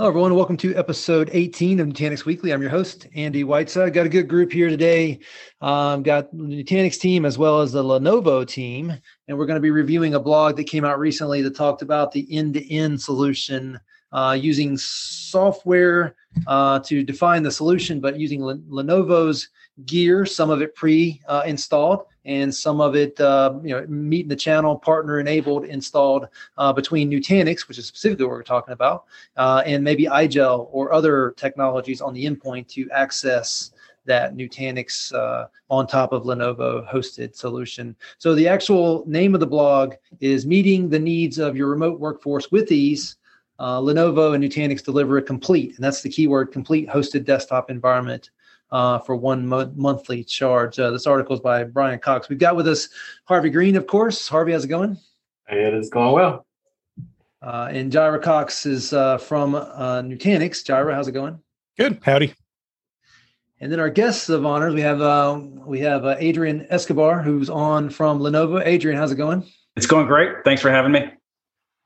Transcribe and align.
Hello, 0.00 0.10
everyone. 0.10 0.36
Welcome 0.36 0.56
to 0.58 0.76
episode 0.76 1.28
18 1.32 1.80
of 1.80 1.88
Nutanix 1.88 2.24
Weekly. 2.24 2.52
I'm 2.52 2.62
your 2.62 2.70
host, 2.70 3.08
Andy 3.16 3.42
Whiteside. 3.42 3.92
Got 3.92 4.06
a 4.06 4.08
good 4.08 4.28
group 4.28 4.52
here 4.52 4.68
today. 4.68 5.18
Um, 5.60 6.04
got 6.04 6.30
the 6.30 6.62
Nutanix 6.62 7.00
team 7.00 7.24
as 7.24 7.36
well 7.36 7.60
as 7.60 7.72
the 7.72 7.82
Lenovo 7.82 8.46
team. 8.46 8.96
And 9.26 9.36
we're 9.36 9.46
going 9.46 9.56
to 9.56 9.60
be 9.60 9.72
reviewing 9.72 10.14
a 10.14 10.20
blog 10.20 10.54
that 10.54 10.68
came 10.68 10.84
out 10.84 11.00
recently 11.00 11.42
that 11.42 11.56
talked 11.56 11.82
about 11.82 12.12
the 12.12 12.24
end 12.30 12.54
to 12.54 12.72
end 12.72 13.02
solution 13.02 13.80
uh, 14.12 14.38
using 14.40 14.76
software 14.78 16.14
uh, 16.46 16.78
to 16.78 17.02
define 17.02 17.42
the 17.42 17.50
solution, 17.50 17.98
but 17.98 18.20
using 18.20 18.40
Lenovo's 18.40 19.48
gear, 19.84 20.24
some 20.24 20.48
of 20.48 20.62
it 20.62 20.76
pre-installed, 20.76 22.04
and 22.28 22.54
some 22.54 22.80
of 22.80 22.94
it, 22.94 23.18
uh, 23.20 23.54
you 23.64 23.70
know, 23.70 23.86
meeting 23.88 24.28
the 24.28 24.36
channel 24.36 24.76
partner 24.78 25.18
enabled 25.18 25.64
installed 25.64 26.28
uh, 26.58 26.72
between 26.72 27.10
Nutanix, 27.10 27.66
which 27.66 27.78
is 27.78 27.86
specifically 27.86 28.26
what 28.26 28.32
we're 28.32 28.42
talking 28.42 28.74
about, 28.74 29.06
uh, 29.38 29.62
and 29.64 29.82
maybe 29.82 30.04
IGEL 30.04 30.68
or 30.70 30.92
other 30.92 31.32
technologies 31.38 32.02
on 32.02 32.12
the 32.12 32.26
endpoint 32.26 32.68
to 32.68 32.88
access 32.90 33.70
that 34.04 34.36
Nutanix 34.36 35.12
uh, 35.14 35.46
on 35.70 35.86
top 35.86 36.12
of 36.12 36.24
Lenovo 36.24 36.86
hosted 36.86 37.34
solution. 37.34 37.96
So 38.18 38.34
the 38.34 38.46
actual 38.46 39.04
name 39.06 39.32
of 39.32 39.40
the 39.40 39.46
blog 39.46 39.94
is 40.20 40.46
Meeting 40.46 40.90
the 40.90 40.98
Needs 40.98 41.38
of 41.38 41.56
Your 41.56 41.68
Remote 41.68 41.98
Workforce 41.98 42.52
with 42.52 42.70
Ease. 42.70 43.16
Uh, 43.58 43.80
Lenovo 43.80 44.34
and 44.34 44.44
Nutanix 44.44 44.84
deliver 44.84 45.16
a 45.16 45.22
complete, 45.22 45.74
and 45.76 45.84
that's 45.84 46.02
the 46.02 46.10
keyword, 46.10 46.52
complete 46.52 46.88
hosted 46.88 47.24
desktop 47.24 47.70
environment 47.70 48.30
uh, 48.70 48.98
for 49.00 49.16
one 49.16 49.46
mo- 49.46 49.72
monthly 49.74 50.24
charge. 50.24 50.78
Uh, 50.78 50.90
this 50.90 51.06
article 51.06 51.34
is 51.34 51.40
by 51.40 51.64
Brian 51.64 51.98
Cox. 51.98 52.28
We've 52.28 52.38
got 52.38 52.56
with 52.56 52.68
us 52.68 52.88
Harvey 53.24 53.50
Green, 53.50 53.76
of 53.76 53.86
course. 53.86 54.28
Harvey, 54.28 54.52
how's 54.52 54.64
it 54.64 54.68
going? 54.68 54.98
It 55.48 55.74
is 55.74 55.88
going 55.88 56.12
well. 56.12 56.46
Uh, 57.40 57.68
and 57.70 57.92
Jirah 57.92 58.22
Cox 58.22 58.66
is 58.66 58.92
uh, 58.92 59.18
from 59.18 59.54
uh, 59.54 60.02
Nutanix. 60.02 60.64
Jirah, 60.64 60.92
how's 60.92 61.08
it 61.08 61.12
going? 61.12 61.38
Good. 61.78 62.00
Howdy. 62.02 62.34
And 63.60 63.72
then 63.72 63.80
our 63.80 63.90
guests 63.90 64.28
of 64.28 64.46
honors, 64.46 64.74
we 64.74 64.82
have 64.82 65.00
uh, 65.00 65.40
we 65.66 65.80
have 65.80 66.04
Adrian 66.04 66.66
Escobar, 66.70 67.22
who's 67.22 67.50
on 67.50 67.90
from 67.90 68.20
Lenovo. 68.20 68.64
Adrian, 68.64 68.96
how's 68.96 69.10
it 69.10 69.16
going? 69.16 69.44
It's 69.76 69.86
going 69.86 70.06
great. 70.06 70.44
Thanks 70.44 70.62
for 70.62 70.70
having 70.70 70.92
me. 70.92 71.10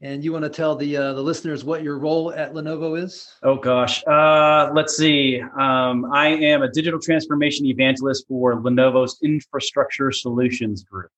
And 0.05 0.25
you 0.25 0.33
want 0.33 0.45
to 0.45 0.49
tell 0.49 0.75
the 0.75 0.97
uh, 0.97 1.13
the 1.13 1.23
listeners 1.23 1.63
what 1.65 1.85
your 1.85 1.97
role 1.97 2.33
at 2.33 2.55
Lenovo 2.55 3.01
is? 3.01 3.33
Oh 3.45 3.55
gosh, 3.55 4.03
uh, 4.09 4.73
let's 4.75 4.97
see. 4.97 5.41
Um, 5.41 6.13
I 6.13 6.27
am 6.27 6.63
a 6.63 6.69
digital 6.69 6.99
transformation 6.99 7.67
evangelist 7.67 8.27
for 8.27 8.61
Lenovo's 8.61 9.21
Infrastructure 9.23 10.11
Solutions 10.11 10.83
Group. 10.83 11.13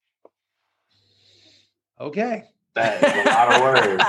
Okay, 1.99 2.45
that 2.75 3.03
is 3.03 3.15
a 3.15 3.31
lot 3.31 3.55
of 3.55 3.63
words. 3.63 4.05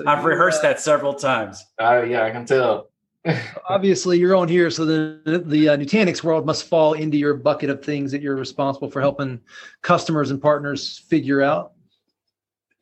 I've 0.06 0.24
rehearsed 0.24 0.62
that 0.62 0.80
several 0.80 1.14
times. 1.14 1.64
Uh, 1.80 2.02
yeah, 2.02 2.24
I 2.24 2.32
can 2.32 2.44
tell. 2.44 2.88
Obviously, 3.68 4.18
you're 4.18 4.36
on 4.36 4.48
here, 4.48 4.70
so 4.70 4.84
the 4.84 5.42
the 5.46 5.68
uh, 5.68 5.76
Nutanix 5.76 6.22
world 6.22 6.46
must 6.46 6.68
fall 6.68 6.92
into 6.94 7.16
your 7.16 7.34
bucket 7.34 7.70
of 7.70 7.84
things 7.84 8.12
that 8.12 8.22
you're 8.22 8.36
responsible 8.36 8.90
for 8.90 9.00
helping 9.00 9.40
customers 9.82 10.30
and 10.30 10.40
partners 10.40 10.98
figure 11.08 11.42
out. 11.42 11.72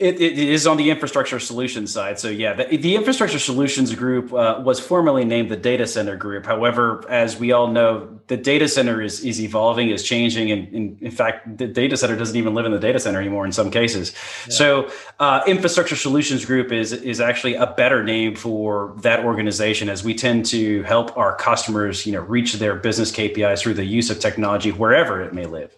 It, 0.05 0.21
it 0.21 0.39
is 0.39 0.67
on 0.67 0.77
the 0.77 0.91
infrastructure 0.91 1.41
solutions 1.41 1.91
side. 1.91 2.19
So 2.19 2.29
yeah, 2.29 2.53
the, 2.53 2.77
the 2.77 2.95
infrastructure 2.95 3.39
solutions 3.39 3.95
group 3.95 4.35
uh, 4.35 4.61
was 4.63 4.79
formerly 4.79 5.25
named 5.25 5.49
the 5.51 5.57
data 5.57 5.87
center 5.87 6.15
group. 6.15 6.45
However, 6.45 7.09
as 7.09 7.39
we 7.39 7.53
all 7.53 7.69
know, 7.69 8.21
the 8.27 8.37
data 8.37 8.69
center 8.69 9.01
is 9.01 9.25
is 9.25 9.41
evolving, 9.41 9.89
is 9.89 10.03
changing, 10.03 10.51
and, 10.51 10.69
and 10.75 11.03
in 11.03 11.11
fact, 11.11 11.57
the 11.57 11.67
data 11.67 11.97
center 11.97 12.17
doesn't 12.17 12.37
even 12.37 12.53
live 12.53 12.67
in 12.67 12.73
the 12.73 12.79
data 12.79 13.01
center 13.01 13.19
anymore 13.19 13.47
in 13.47 13.53
some 13.53 13.71
cases. 13.71 14.13
Yeah. 14.47 14.53
So 14.53 14.91
uh, 15.21 15.41
infrastructure 15.47 15.97
solutions 15.97 16.45
group 16.45 16.71
is 16.71 16.93
is 16.93 17.19
actually 17.19 17.55
a 17.55 17.67
better 17.67 18.05
name 18.05 18.37
for 18.37 18.95
that 18.99 19.25
organization, 19.25 19.89
as 19.89 20.05
we 20.05 20.15
tend 20.15 20.45
to 20.47 20.83
help 20.83 21.17
our 21.17 21.35
customers, 21.35 22.05
you 22.05 22.13
know, 22.13 22.21
reach 22.21 22.53
their 22.55 22.75
business 22.77 23.11
KPIs 23.11 23.61
through 23.61 23.75
the 23.75 23.87
use 23.87 24.11
of 24.11 24.19
technology 24.21 24.71
wherever 24.71 25.23
it 25.23 25.33
may 25.33 25.47
live. 25.47 25.75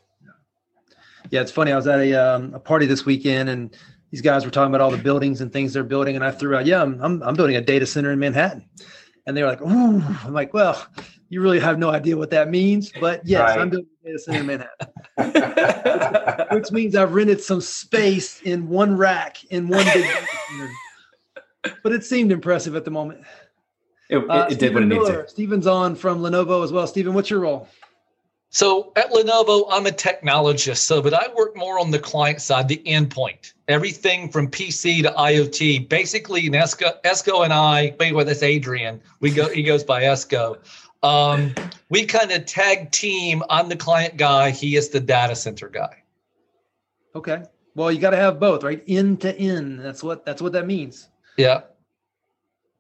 Yeah, 1.31 1.43
it's 1.43 1.53
funny. 1.53 1.71
I 1.73 1.77
was 1.77 1.87
at 1.87 2.01
a 2.01 2.15
um, 2.15 2.55
a 2.55 2.59
party 2.59 2.87
this 2.87 3.05
weekend 3.05 3.49
and 3.49 3.77
these 4.11 4.21
guys 4.21 4.45
were 4.45 4.51
talking 4.51 4.75
about 4.75 4.81
all 4.81 4.91
the 4.91 4.97
buildings 4.97 5.41
and 5.41 5.53
things 5.53 5.73
they're 5.73 5.85
building, 5.85 6.17
and 6.17 6.25
I 6.25 6.31
threw 6.31 6.57
out, 6.57 6.67
"Yeah, 6.67 6.83
I'm 6.83 7.01
I'm, 7.03 7.23
I'm 7.23 7.35
building 7.35 7.57
a 7.57 7.61
data 7.61 7.87
center 7.87 8.13
in 8.13 8.19
Manhattan," 8.19 8.65
and 9.27 9.37
they 9.37 9.43
were 9.43 9.49
like, 9.49 9.63
"Ooh," 9.63 10.03
I'm 10.25 10.33
like, 10.33 10.55
"Well, 10.55 10.87
you 11.29 11.41
really 11.41 11.61
have 11.61 11.79
no 11.79 11.91
idea 11.91 12.17
what 12.17 12.31
that 12.31 12.49
means, 12.49 12.93
but 13.01 13.27
yes, 13.27 13.51
right. 13.51 13.61
I'm 13.61 13.71
building 13.71 13.89
a 14.05 14.07
data 14.07 14.19
center 14.19 14.41
in 14.41 14.47
Manhattan, 15.17 16.47
which 16.57 16.71
means 16.71 16.95
I've 16.95 17.15
rented 17.15 17.41
some 17.41 17.61
space 17.61 18.41
in 18.43 18.69
one 18.69 18.97
rack 18.97 19.45
in 19.47 19.69
one 19.69 19.85
big." 19.93 20.07
but 21.83 21.93
it 21.93 22.05
seemed 22.05 22.33
impressive 22.33 22.77
at 22.77 22.85
the 22.85 22.91
moment. 22.91 23.21
It, 24.09 24.19
it, 24.19 24.31
uh, 24.31 24.47
it 24.49 24.59
did 24.59 24.73
what 24.73 24.85
it 24.85 24.87
needed 24.87 25.07
to. 25.07 25.29
Stephen's 25.29 25.67
on 25.67 25.97
from 25.97 26.21
Lenovo 26.21 26.63
as 26.63 26.73
well. 26.73 26.87
Stephen, 26.87 27.13
what's 27.13 27.29
your 27.29 27.41
role? 27.41 27.69
So 28.51 28.93
at 28.97 29.11
Lenovo, 29.11 29.67
I'm 29.71 29.87
a 29.87 29.91
technologist. 29.91 30.79
So, 30.79 31.03
but 31.03 31.13
I 31.13 31.27
work 31.35 31.57
more 31.57 31.79
on 31.79 31.91
the 31.91 31.99
client 31.99 32.41
side, 32.41 32.69
the 32.69 32.81
endpoint, 32.87 33.53
everything 33.69 34.31
from 34.31 34.51
PC 34.51 35.03
to 35.03 35.11
IoT. 35.11 35.89
Basically, 35.89 36.47
in 36.47 36.53
Esco, 36.53 37.01
Esco 37.03 37.45
and 37.45 37.53
I, 37.53 37.95
wait, 37.99 38.15
well, 38.15 38.25
that's 38.25 38.43
Adrian. 38.43 39.01
We 39.21 39.31
go, 39.31 39.49
he 39.49 39.63
goes 39.63 39.85
by 39.85 40.03
Esco. 40.03 40.59
Um, 41.03 41.55
we 41.91 42.05
kind 42.05 42.33
of 42.33 42.47
tag 42.47 42.91
team. 42.91 43.43
I'm 43.51 43.69
the 43.69 43.77
client 43.77 44.17
guy. 44.17 44.51
He 44.51 44.77
is 44.77 44.89
the 44.89 45.01
data 45.01 45.37
center 45.37 45.69
guy. 45.69 46.03
Okay. 47.15 47.43
Well, 47.75 47.93
you 47.93 48.01
got 48.01 48.11
to 48.11 48.17
have 48.17 48.41
both, 48.41 48.65
right? 48.65 48.83
End 48.89 49.21
to 49.21 49.37
end. 49.37 49.81
That's 49.81 50.03
what 50.03 50.25
that's 50.25 50.41
what 50.41 50.53
that 50.53 50.67
means. 50.67 51.09
Yeah. 51.37 51.63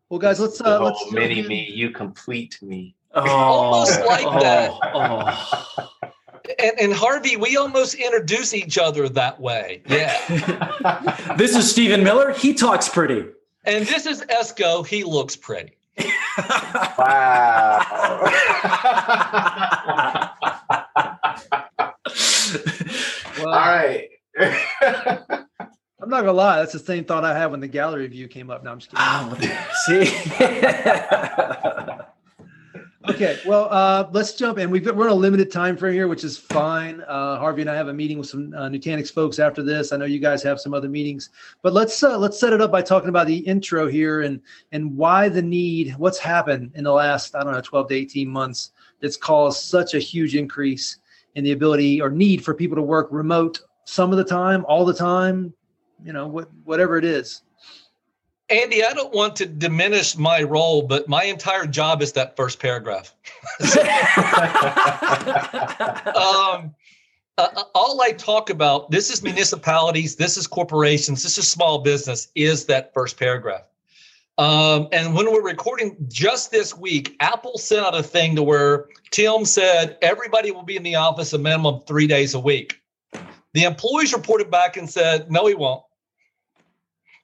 Well, 0.09 0.19
guys, 0.19 0.41
let's 0.41 0.61
uh, 0.61 0.83
let's 0.83 1.13
mini 1.13 1.47
me. 1.47 1.71
You 1.71 1.91
complete 1.91 2.59
me. 2.63 2.95
Oh, 3.15 3.29
almost 3.29 4.01
like 4.07 4.27
oh, 4.27 4.41
that. 4.41 4.71
Oh. 4.95 5.89
And, 6.59 6.81
and, 6.81 6.93
Harvey, 6.93 7.37
we 7.37 7.57
almost 7.57 7.95
introduce 7.95 8.55
each 8.55 8.79
other 8.79 9.09
that 9.09 9.41
way. 9.41 9.83
Yeah. 9.87 11.35
this 11.37 11.57
is 11.57 11.71
Stephen 11.71 12.03
Miller. 12.05 12.33
He 12.33 12.55
talks 12.55 12.89
pretty. 12.89 13.27
And 13.65 13.87
this 13.87 14.07
is 14.07 14.23
Esco. 14.23 14.87
He 14.87 15.05
looks 15.05 15.37
pretty. 15.37 15.77
wow. 16.99 17.83
well, 23.39 23.47
All 23.47 23.53
right. 23.53 24.09
I'm 24.39 26.11
not 26.11 26.21
gonna 26.21 26.33
lie, 26.33 26.59
that's 26.59 26.73
the 26.73 26.79
same 26.79 27.05
thought 27.05 27.25
I 27.25 27.37
had 27.37 27.47
when 27.47 27.61
the 27.61 27.69
gallery 27.69 28.07
view 28.07 28.29
came 28.29 28.51
up. 28.51 28.63
Now 28.63 28.73
I'm 28.73 28.79
just 28.79 28.91
kidding. 28.91 29.05
Oh, 29.05 29.35
see. 31.99 32.03
Okay, 33.09 33.41
well, 33.47 33.69
uh, 33.71 34.09
let's 34.13 34.35
jump 34.35 34.59
in. 34.59 34.71
We've 34.71 34.85
got, 34.85 34.97
we're 34.97 35.07
on 35.07 35.13
a 35.13 35.15
limited 35.15 35.51
time 35.51 35.77
frame 35.77 35.95
here, 35.95 36.09
which 36.09 36.25
is 36.25 36.37
fine. 36.37 37.03
Uh, 37.03 37.39
Harvey 37.39 37.63
and 37.63 37.71
I 37.71 37.75
have 37.75 37.89
a 37.89 37.93
meeting 37.93 38.19
with 38.19 38.29
some 38.29 38.53
uh, 38.55 38.69
Nutanix 38.69 39.13
folks 39.13 39.39
after 39.39 39.63
this. 39.63 39.93
I 39.93 39.97
know 39.97 40.05
you 40.05 40.19
guys 40.19 40.43
have 40.43 40.61
some 40.61 40.75
other 40.75 40.89
meetings, 40.89 41.31
but 41.63 41.73
let's 41.73 42.03
uh, 42.03 42.19
let's 42.19 42.39
set 42.39 42.53
it 42.53 42.61
up 42.61 42.71
by 42.71 42.83
talking 42.83 43.09
about 43.09 43.27
the 43.27 43.39
intro 43.39 43.87
here 43.87 44.23
and 44.23 44.41
and 44.73 44.97
why 44.97 45.29
the 45.29 45.43
need. 45.43 45.95
What's 45.99 46.19
happened 46.19 46.73
in 46.75 46.85
the 46.85 46.93
last 46.93 47.35
I 47.35 47.43
don't 47.43 47.53
know 47.53 47.61
12 47.61 47.89
to 47.89 47.95
18 47.95 48.29
months 48.29 48.73
that's 49.01 49.17
caused 49.17 49.65
such 49.65 49.95
a 49.95 49.99
huge 49.99 50.35
increase 50.35 50.99
in 51.35 51.45
the 51.45 51.53
ability 51.53 52.01
or 52.01 52.11
need 52.11 52.45
for 52.45 52.55
people 52.55 52.77
to 52.77 52.83
work 52.83 53.09
remote 53.11 53.61
some 53.85 54.11
of 54.11 54.19
the 54.19 54.25
time, 54.25 54.65
all 54.67 54.85
the 54.85 54.95
time, 54.95 55.53
you 56.05 56.13
know, 56.13 56.27
what, 56.27 56.49
whatever 56.65 56.97
it 56.97 57.05
is. 57.05 57.43
Andy, 58.49 58.85
I 58.85 58.93
don't 58.93 59.13
want 59.13 59.35
to 59.37 59.47
diminish 59.47 60.17
my 60.17 60.43
role, 60.43 60.83
but 60.83 61.09
my 61.09 61.25
entire 61.25 61.67
job 61.67 62.01
is 62.01 62.13
that 62.13 62.37
first 62.37 62.61
paragraph. 62.61 63.13
um, 66.15 66.73
uh, 67.39 67.49
uh, 67.57 67.65
all 67.75 68.01
I 68.01 68.13
talk 68.13 68.49
about, 68.49 68.91
this 68.91 69.11
is 69.11 69.23
municipalities, 69.23 70.15
this 70.15 70.37
is 70.37 70.47
corporations, 70.47 71.25
this 71.25 71.39
is 71.39 71.51
small 71.51 71.81
business, 71.81 72.29
is 72.37 72.67
that 72.67 72.95
first 72.95 73.19
paragraph. 73.19 73.65
Um, 74.39 74.89
and 74.93 75.15
when 75.15 75.33
we're 75.33 75.43
recording 75.43 75.97
just 76.09 76.53
this 76.53 76.77
week, 76.77 77.17
Apple 77.21 77.59
sent 77.59 77.85
out 77.85 77.97
a 77.97 78.03
thing 78.03 78.37
to 78.37 78.43
where 78.43 78.87
Tim 79.11 79.45
said 79.45 79.99
everybody 80.03 80.53
will 80.53 80.63
be 80.63 80.77
in 80.77 80.83
the 80.83 80.95
office 80.95 81.33
a 81.33 81.39
minimum 81.39 81.81
three 81.81 82.07
days 82.07 82.35
a 82.35 82.41
week. 82.41 82.81
The 83.55 83.65
employees 83.65 84.13
reported 84.13 84.51
back 84.51 84.77
and 84.77 84.89
said, 84.89 85.31
no, 85.31 85.47
he 85.47 85.55
won't. 85.55 85.83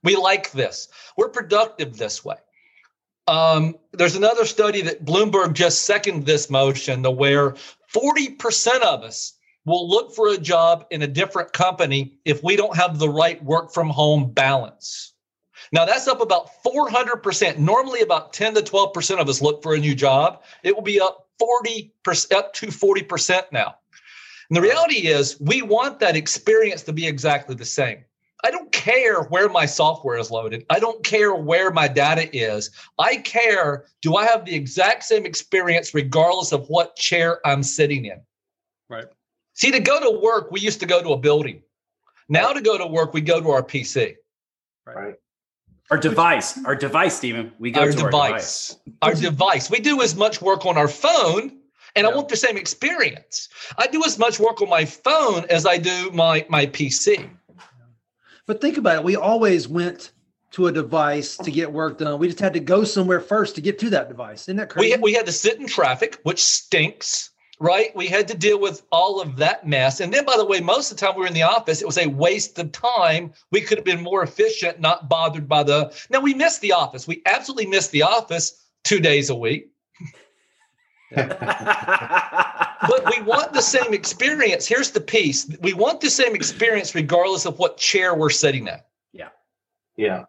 We 0.03 0.17
like 0.17 0.51
this. 0.53 0.89
We're 1.17 1.29
productive 1.29 1.97
this 1.97 2.25
way. 2.25 2.37
Um, 3.29 3.77
there's 3.93 4.17
another 4.17 4.45
study 4.45 4.83
that 4.83 5.05
Bloomberg 5.05 5.53
just 5.53 5.83
seconded 5.83 6.27
this 6.27 6.51
motion, 6.51 7.03
the 7.03 7.11
where 7.11 7.55
40% 7.95 8.81
of 8.83 9.03
us 9.03 9.35
will 9.65 9.89
look 9.89 10.15
for 10.15 10.29
a 10.29 10.39
job 10.39 10.87
in 10.91 11.03
a 11.03 11.07
different 11.07 11.53
company 11.53 12.19
if 12.25 12.43
we 12.43 12.57
don't 12.57 12.77
have 12.77 12.99
the 12.99 13.09
right 13.09 13.43
work 13.45 13.73
from 13.73 13.89
home 13.89 14.33
balance. 14.33 15.13
Now 15.71 15.85
that's 15.85 16.09
up 16.09 16.21
about 16.21 16.51
400%. 16.65 17.59
Normally 17.59 18.01
about 18.01 18.33
10 18.33 18.55
to 18.55 18.61
12% 18.61 19.21
of 19.21 19.29
us 19.29 19.41
look 19.41 19.63
for 19.63 19.75
a 19.75 19.79
new 19.79 19.95
job. 19.95 20.43
It 20.65 20.75
will 20.75 20.83
be 20.83 21.01
up 21.01 21.29
40% 21.41 22.33
up 22.33 22.53
to 22.55 22.67
40% 22.67 23.45
now. 23.53 23.77
And 24.51 24.57
the 24.57 24.61
reality 24.61 25.07
is 25.07 25.41
we 25.41 25.63
want 25.63 26.01
that 26.01 26.17
experience 26.17 26.83
to 26.83 26.93
be 26.93 27.07
exactly 27.07 27.55
the 27.55 27.65
same. 27.65 28.05
I 28.83 28.85
don't 28.85 28.95
care 28.95 29.23
where 29.25 29.49
my 29.49 29.67
software 29.67 30.19
is 30.19 30.31
loaded. 30.31 30.67
I 30.69 30.81
don't 30.81 31.03
care 31.05 31.35
where 31.35 31.71
my 31.71 31.87
data 31.87 32.29
is. 32.37 32.71
I 32.99 33.17
care 33.17 33.87
do 34.01 34.17
I 34.17 34.25
have 34.27 34.45
the 34.45 34.55
exact 34.55 35.05
same 35.05 35.25
experience 35.25 35.95
regardless 35.95 36.53
of 36.53 36.69
what 36.69 36.97
chair 36.97 37.41
I'm 37.47 37.63
sitting 37.63 38.07
in? 38.07 38.21
Right. 38.89 39.07
See, 39.55 39.71
to 39.71 39.81
go 39.81 40.01
to 40.01 40.19
work, 40.19 40.51
we 40.51 40.61
used 40.61 40.81
to 40.81 40.87
go 40.87 41.03
to 41.03 41.13
a 41.13 41.17
building. 41.17 41.63
Now 42.29 42.53
to 42.53 42.61
go 42.61 42.77
to 42.77 42.87
work, 42.87 43.15
we 43.15 43.21
go 43.21 43.41
to 43.41 43.51
our 43.51 43.63
PC. 43.63 44.17
Right. 44.87 45.15
Our 45.91 45.99
device, 45.99 46.59
our 46.65 46.75
device, 46.75 47.15
Stephen. 47.17 47.53
We 47.59 47.71
go 47.71 47.83
our 47.83 47.91
to 47.91 47.93
device. 47.93 48.11
our 48.11 48.29
device. 48.31 48.77
Our 49.03 49.11
device. 49.11 49.23
device. 49.23 49.71
We 49.71 49.79
do 49.79 50.01
as 50.01 50.17
much 50.17 50.41
work 50.41 50.65
on 50.65 50.79
our 50.79 50.89
phone, 50.89 51.59
and 51.95 52.07
I 52.07 52.15
want 52.15 52.29
the 52.29 52.37
same 52.37 52.57
experience. 52.57 53.49
I 53.77 53.87
do 53.87 54.03
as 54.07 54.19
much 54.19 54.41
work 54.41 54.63
on 54.63 54.71
my 54.71 54.87
phone 54.87 55.45
as 55.51 55.67
I 55.67 55.77
do 55.77 56.11
my 56.13 56.47
my 56.49 56.67
PC. 56.67 57.29
But 58.47 58.61
think 58.61 58.77
about 58.77 58.97
it. 58.97 59.05
We 59.05 59.17
always 59.17 59.69
went 59.69 60.13
to 60.53 60.67
a 60.67 60.73
device 60.73 61.37
to 61.39 61.51
get 61.51 61.73
work 61.73 61.99
done. 61.99 62.19
We 62.19 62.27
just 62.29 62.41
had 62.41 62.53
to 62.53 62.61
go 62.61 62.85
somewhere 62.85 63.21
first 63.21 63.55
to 63.55 63.61
get 63.61 63.79
to 63.81 63.91
that 63.91 64.09
device. 64.09 64.43
Isn't 64.43 64.57
that 64.57 64.69
We 64.69 64.73
crazy? 64.75 64.91
had, 64.91 65.01
we 65.01 65.13
had 65.15 65.27
to 65.27 65.33
sit 65.33 65.59
in 65.59 65.67
traffic, 65.67 66.19
which 66.25 66.43
stinks, 66.43 67.31
right? 67.59 67.95
We 67.97 68.07
had 68.07 68.29
to 68.29 68.37
deal 68.37 68.61
with 68.61 68.83
all 68.93 69.21
of 69.21 69.37
that 69.37 69.67
mess. 69.67 70.01
And 70.01 70.13
then, 70.13 70.27
by 70.27 70.37
the 70.37 70.45
way, 70.45 70.61
most 70.61 70.91
of 70.93 70.99
the 70.99 71.07
time 71.07 71.15
we 71.17 71.23
were 71.23 71.27
in 71.29 71.33
the 71.33 71.43
office, 71.43 71.81
it 71.81 71.87
was 71.87 71.97
a 71.99 72.09
waste 72.09 72.59
of 72.59 72.71
time. 72.73 73.33
We 73.51 73.63
could 73.63 73.79
have 73.79 73.85
been 73.85 74.03
more 74.03 74.23
efficient, 74.23 74.81
not 74.81 75.09
bothered 75.09 75.49
by 75.49 75.63
the. 75.63 75.91
Now, 76.11 76.21
we 76.21 76.35
missed 76.35 76.61
the 76.61 76.73
office. 76.73 77.09
We 77.09 77.23
absolutely 77.25 77.67
missed 77.67 77.93
the 77.93 78.03
office 78.03 78.63
two 78.85 79.01
days 79.01 79.31
a 79.31 79.35
week. 79.35 79.72
But 81.15 83.05
we 83.17 83.23
want 83.23 83.53
the 83.53 83.63
same 83.63 83.95
experience. 83.95 84.67
Here's 84.67 84.91
the 84.91 85.01
piece 85.01 85.49
we 85.61 85.73
want 85.73 86.01
the 86.01 86.11
same 86.11 86.35
experience 86.35 86.95
regardless 86.95 87.47
of 87.47 87.59
what 87.59 87.77
chair 87.77 88.15
we're 88.15 88.31
sitting 88.31 88.69
at. 88.69 88.87
Yeah. 89.13 89.29
Yeah. 89.97 90.25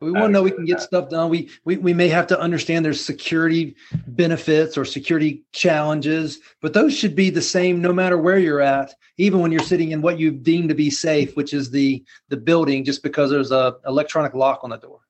We 0.00 0.12
want 0.12 0.26
to 0.26 0.28
know 0.28 0.42
we 0.44 0.52
can 0.52 0.64
get 0.64 0.80
stuff 0.80 1.08
done. 1.08 1.28
We, 1.28 1.50
we 1.64 1.76
we 1.76 1.92
may 1.92 2.08
have 2.08 2.28
to 2.28 2.38
understand 2.38 2.84
there's 2.84 3.04
security 3.04 3.74
benefits 4.06 4.78
or 4.78 4.84
security 4.84 5.44
challenges, 5.52 6.38
but 6.62 6.72
those 6.72 6.96
should 6.96 7.16
be 7.16 7.30
the 7.30 7.42
same 7.42 7.82
no 7.82 7.92
matter 7.92 8.16
where 8.16 8.38
you're 8.38 8.60
at, 8.60 8.94
even 9.16 9.40
when 9.40 9.50
you're 9.50 9.60
sitting 9.60 9.90
in 9.90 10.00
what 10.00 10.20
you 10.20 10.30
deem 10.30 10.68
to 10.68 10.74
be 10.74 10.88
safe, 10.88 11.34
which 11.36 11.52
is 11.52 11.70
the 11.72 12.04
the 12.28 12.36
building, 12.36 12.84
just 12.84 13.02
because 13.02 13.30
there's 13.30 13.50
a 13.50 13.74
electronic 13.86 14.34
lock 14.34 14.60
on 14.62 14.70
the 14.70 14.76
door. 14.76 15.00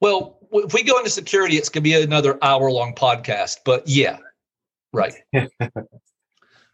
Well, 0.00 0.20
w- 0.20 0.39
if 0.52 0.74
we 0.74 0.82
go 0.82 0.98
into 0.98 1.10
security, 1.10 1.56
it's 1.56 1.68
going 1.68 1.82
to 1.82 1.90
be 1.90 2.00
another 2.00 2.38
hour 2.42 2.70
long 2.70 2.94
podcast. 2.94 3.58
But 3.64 3.86
yeah, 3.86 4.18
right. 4.92 5.14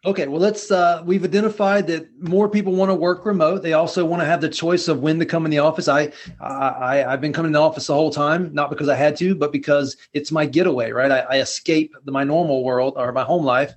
Okay, 0.06 0.28
well, 0.28 0.40
let's. 0.40 0.70
Uh, 0.70 1.02
we've 1.04 1.24
identified 1.24 1.88
that 1.88 2.06
more 2.22 2.48
people 2.48 2.72
want 2.72 2.90
to 2.90 2.94
work 2.94 3.26
remote. 3.26 3.64
They 3.64 3.72
also 3.72 4.04
want 4.04 4.22
to 4.22 4.26
have 4.26 4.40
the 4.40 4.48
choice 4.48 4.86
of 4.86 5.00
when 5.00 5.18
to 5.18 5.26
come 5.26 5.44
in 5.44 5.50
the 5.50 5.58
office. 5.58 5.88
I, 5.88 6.12
I, 6.40 7.04
I've 7.04 7.20
been 7.20 7.32
coming 7.32 7.48
in 7.48 7.54
the 7.54 7.60
office 7.60 7.88
the 7.88 7.94
whole 7.94 8.12
time, 8.12 8.54
not 8.54 8.70
because 8.70 8.88
I 8.88 8.94
had 8.94 9.16
to, 9.16 9.34
but 9.34 9.50
because 9.50 9.96
it's 10.12 10.30
my 10.30 10.46
getaway. 10.46 10.92
Right, 10.92 11.10
I, 11.10 11.18
I 11.22 11.38
escape 11.40 11.92
the, 12.04 12.12
my 12.12 12.22
normal 12.22 12.62
world 12.62 12.94
or 12.96 13.10
my 13.10 13.24
home 13.24 13.44
life, 13.44 13.74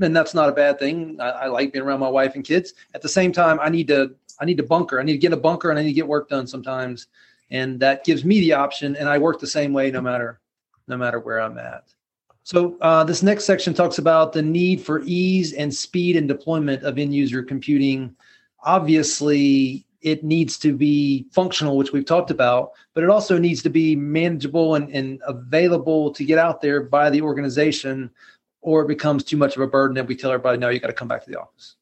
and 0.00 0.16
that's 0.16 0.32
not 0.32 0.48
a 0.48 0.52
bad 0.52 0.78
thing. 0.78 1.20
I, 1.20 1.28
I 1.28 1.46
like 1.48 1.74
being 1.74 1.84
around 1.84 2.00
my 2.00 2.08
wife 2.08 2.34
and 2.34 2.42
kids. 2.42 2.72
At 2.94 3.02
the 3.02 3.10
same 3.10 3.30
time, 3.30 3.60
I 3.60 3.68
need 3.68 3.88
to, 3.88 4.14
I 4.40 4.46
need 4.46 4.56
to 4.56 4.62
bunker. 4.62 5.00
I 5.00 5.02
need 5.02 5.12
to 5.12 5.18
get 5.18 5.34
a 5.34 5.36
bunker, 5.36 5.68
and 5.68 5.78
I 5.78 5.82
need 5.82 5.90
to 5.90 5.94
get 5.94 6.08
work 6.08 6.30
done 6.30 6.46
sometimes, 6.46 7.08
and 7.52 7.78
that 7.78 8.02
gives 8.02 8.24
me 8.24 8.40
the 8.40 8.54
option. 8.54 8.96
And 8.96 9.08
I 9.08 9.18
work 9.18 9.38
the 9.38 9.46
same 9.46 9.72
way, 9.72 9.90
no 9.90 10.00
matter, 10.00 10.40
no 10.88 10.96
matter 10.96 11.20
where 11.20 11.40
I'm 11.40 11.58
at. 11.58 11.84
So 12.44 12.76
uh, 12.80 13.04
this 13.04 13.22
next 13.22 13.44
section 13.44 13.72
talks 13.74 13.98
about 13.98 14.32
the 14.32 14.42
need 14.42 14.80
for 14.80 15.02
ease 15.04 15.52
and 15.52 15.72
speed 15.72 16.16
and 16.16 16.26
deployment 16.26 16.82
of 16.82 16.98
end 16.98 17.14
user 17.14 17.42
computing. 17.42 18.16
Obviously, 18.64 19.86
it 20.00 20.24
needs 20.24 20.58
to 20.58 20.74
be 20.74 21.26
functional, 21.30 21.76
which 21.76 21.92
we've 21.92 22.06
talked 22.06 22.32
about, 22.32 22.72
but 22.94 23.04
it 23.04 23.10
also 23.10 23.38
needs 23.38 23.62
to 23.62 23.70
be 23.70 23.94
manageable 23.94 24.74
and, 24.74 24.90
and 24.90 25.20
available 25.26 26.10
to 26.14 26.24
get 26.24 26.38
out 26.38 26.60
there 26.60 26.82
by 26.82 27.10
the 27.10 27.20
organization, 27.20 28.10
or 28.62 28.82
it 28.82 28.88
becomes 28.88 29.22
too 29.22 29.36
much 29.36 29.54
of 29.54 29.62
a 29.62 29.66
burden 29.66 29.98
and 29.98 30.08
we 30.08 30.16
tell 30.16 30.32
everybody, 30.32 30.58
no, 30.58 30.70
you 30.70 30.80
got 30.80 30.88
to 30.88 30.92
come 30.94 31.06
back 31.06 31.22
to 31.22 31.30
the 31.30 31.38
office. 31.38 31.76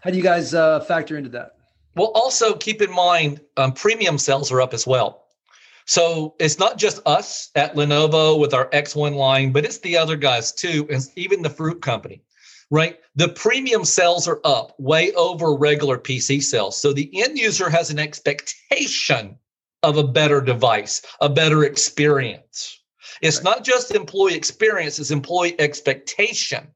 How 0.00 0.10
do 0.10 0.16
you 0.16 0.22
guys 0.22 0.54
uh, 0.54 0.80
factor 0.80 1.16
into 1.18 1.30
that? 1.30 1.57
Well, 1.94 2.12
also 2.14 2.54
keep 2.54 2.82
in 2.82 2.92
mind 2.92 3.40
um, 3.56 3.72
premium 3.72 4.18
sales 4.18 4.52
are 4.52 4.60
up 4.60 4.74
as 4.74 4.86
well. 4.86 5.24
So 5.88 6.34
it's 6.38 6.58
not 6.58 6.76
just 6.76 7.00
us 7.06 7.50
at 7.54 7.74
Lenovo 7.74 8.38
with 8.38 8.52
our 8.52 8.68
X1 8.70 9.14
line, 9.14 9.52
but 9.52 9.64
it's 9.64 9.78
the 9.78 9.96
other 9.96 10.16
guys 10.16 10.52
too, 10.52 10.86
and 10.90 11.02
even 11.16 11.40
the 11.40 11.48
fruit 11.48 11.80
company, 11.80 12.22
right? 12.70 12.98
The 13.16 13.30
premium 13.30 13.86
sales 13.86 14.28
are 14.28 14.40
up 14.44 14.74
way 14.78 15.12
over 15.12 15.54
regular 15.54 15.96
PC 15.96 16.42
sales. 16.42 16.76
So 16.76 16.92
the 16.92 17.10
end 17.22 17.38
user 17.38 17.70
has 17.70 17.88
an 17.88 17.98
expectation 17.98 19.38
of 19.82 19.96
a 19.96 20.06
better 20.06 20.42
device, 20.42 21.00
a 21.22 21.28
better 21.30 21.64
experience. 21.64 22.78
It's 23.22 23.42
not 23.42 23.64
just 23.64 23.94
employee 23.94 24.34
experience, 24.34 24.98
it's 24.98 25.10
employee 25.10 25.58
expectation. 25.58 26.68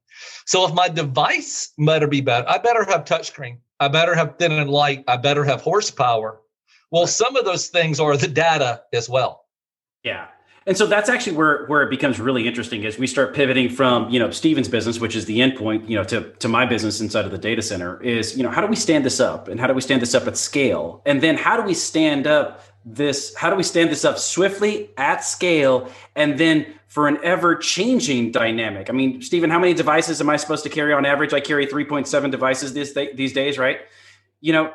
So 0.45 0.67
if 0.67 0.73
my 0.73 0.89
device 0.89 1.71
better 1.77 2.07
be 2.07 2.21
better, 2.21 2.49
I 2.49 2.57
better 2.57 2.83
have 2.85 3.05
touchscreen. 3.05 3.59
I 3.83 3.87
better 3.89 4.15
have 4.15 4.37
thin 4.37 4.51
and 4.51 4.69
light. 4.69 5.03
I 5.07 5.17
better 5.17 5.43
have 5.43 5.61
horsepower. 5.61 6.39
Well, 6.91 7.07
some 7.07 7.35
of 7.35 7.45
those 7.45 7.67
things 7.67 7.99
are 7.99 8.15
the 8.17 8.27
data 8.27 8.83
as 8.93 9.09
well. 9.09 9.45
Yeah. 10.03 10.27
And 10.65 10.77
so 10.77 10.85
that's 10.85 11.09
actually 11.09 11.35
where 11.35 11.65
where 11.65 11.81
it 11.81 11.89
becomes 11.89 12.19
really 12.19 12.47
interesting 12.47 12.85
as 12.85 12.97
we 12.97 13.05
start 13.05 13.35
pivoting 13.35 13.69
from, 13.69 14.09
you 14.09 14.19
know, 14.19 14.31
Stephen's 14.31 14.69
business, 14.69 14.99
which 14.99 15.15
is 15.15 15.25
the 15.25 15.39
endpoint, 15.39 15.89
you 15.89 15.97
know, 15.97 16.05
to, 16.05 16.31
to 16.39 16.47
my 16.47 16.65
business 16.65 17.01
inside 17.01 17.25
of 17.25 17.31
the 17.31 17.37
data 17.37 17.61
center 17.61 18.01
is, 18.01 18.37
you 18.37 18.43
know, 18.43 18.49
how 18.49 18.61
do 18.61 18.67
we 18.67 18.75
stand 18.75 19.03
this 19.03 19.19
up 19.19 19.49
and 19.49 19.59
how 19.59 19.67
do 19.67 19.73
we 19.73 19.81
stand 19.81 20.01
this 20.01 20.15
up 20.15 20.25
at 20.25 20.37
scale? 20.37 21.01
And 21.05 21.21
then 21.21 21.35
how 21.35 21.57
do 21.57 21.63
we 21.63 21.73
stand 21.73 22.27
up 22.27 22.63
this, 22.85 23.33
how 23.35 23.49
do 23.49 23.55
we 23.55 23.63
stand 23.63 23.89
this 23.89 24.03
up 24.03 24.17
swiftly 24.17 24.89
at 24.97 25.23
scale 25.23 25.89
and 26.15 26.37
then 26.37 26.65
for 26.87 27.07
an 27.07 27.17
ever 27.23 27.55
changing 27.55 28.31
dynamic? 28.31 28.89
I 28.89 28.93
mean, 28.93 29.21
Stephen, 29.21 29.49
how 29.49 29.59
many 29.59 29.73
devices 29.73 30.19
am 30.21 30.29
I 30.29 30.37
supposed 30.37 30.63
to 30.63 30.69
carry 30.69 30.93
on 30.93 31.05
average? 31.05 31.33
I 31.33 31.39
carry 31.39 31.65
3.7 31.65 32.31
devices 32.31 32.73
this, 32.73 32.93
these 32.93 33.33
days, 33.33 33.57
right? 33.57 33.81
You 34.41 34.53
know, 34.53 34.73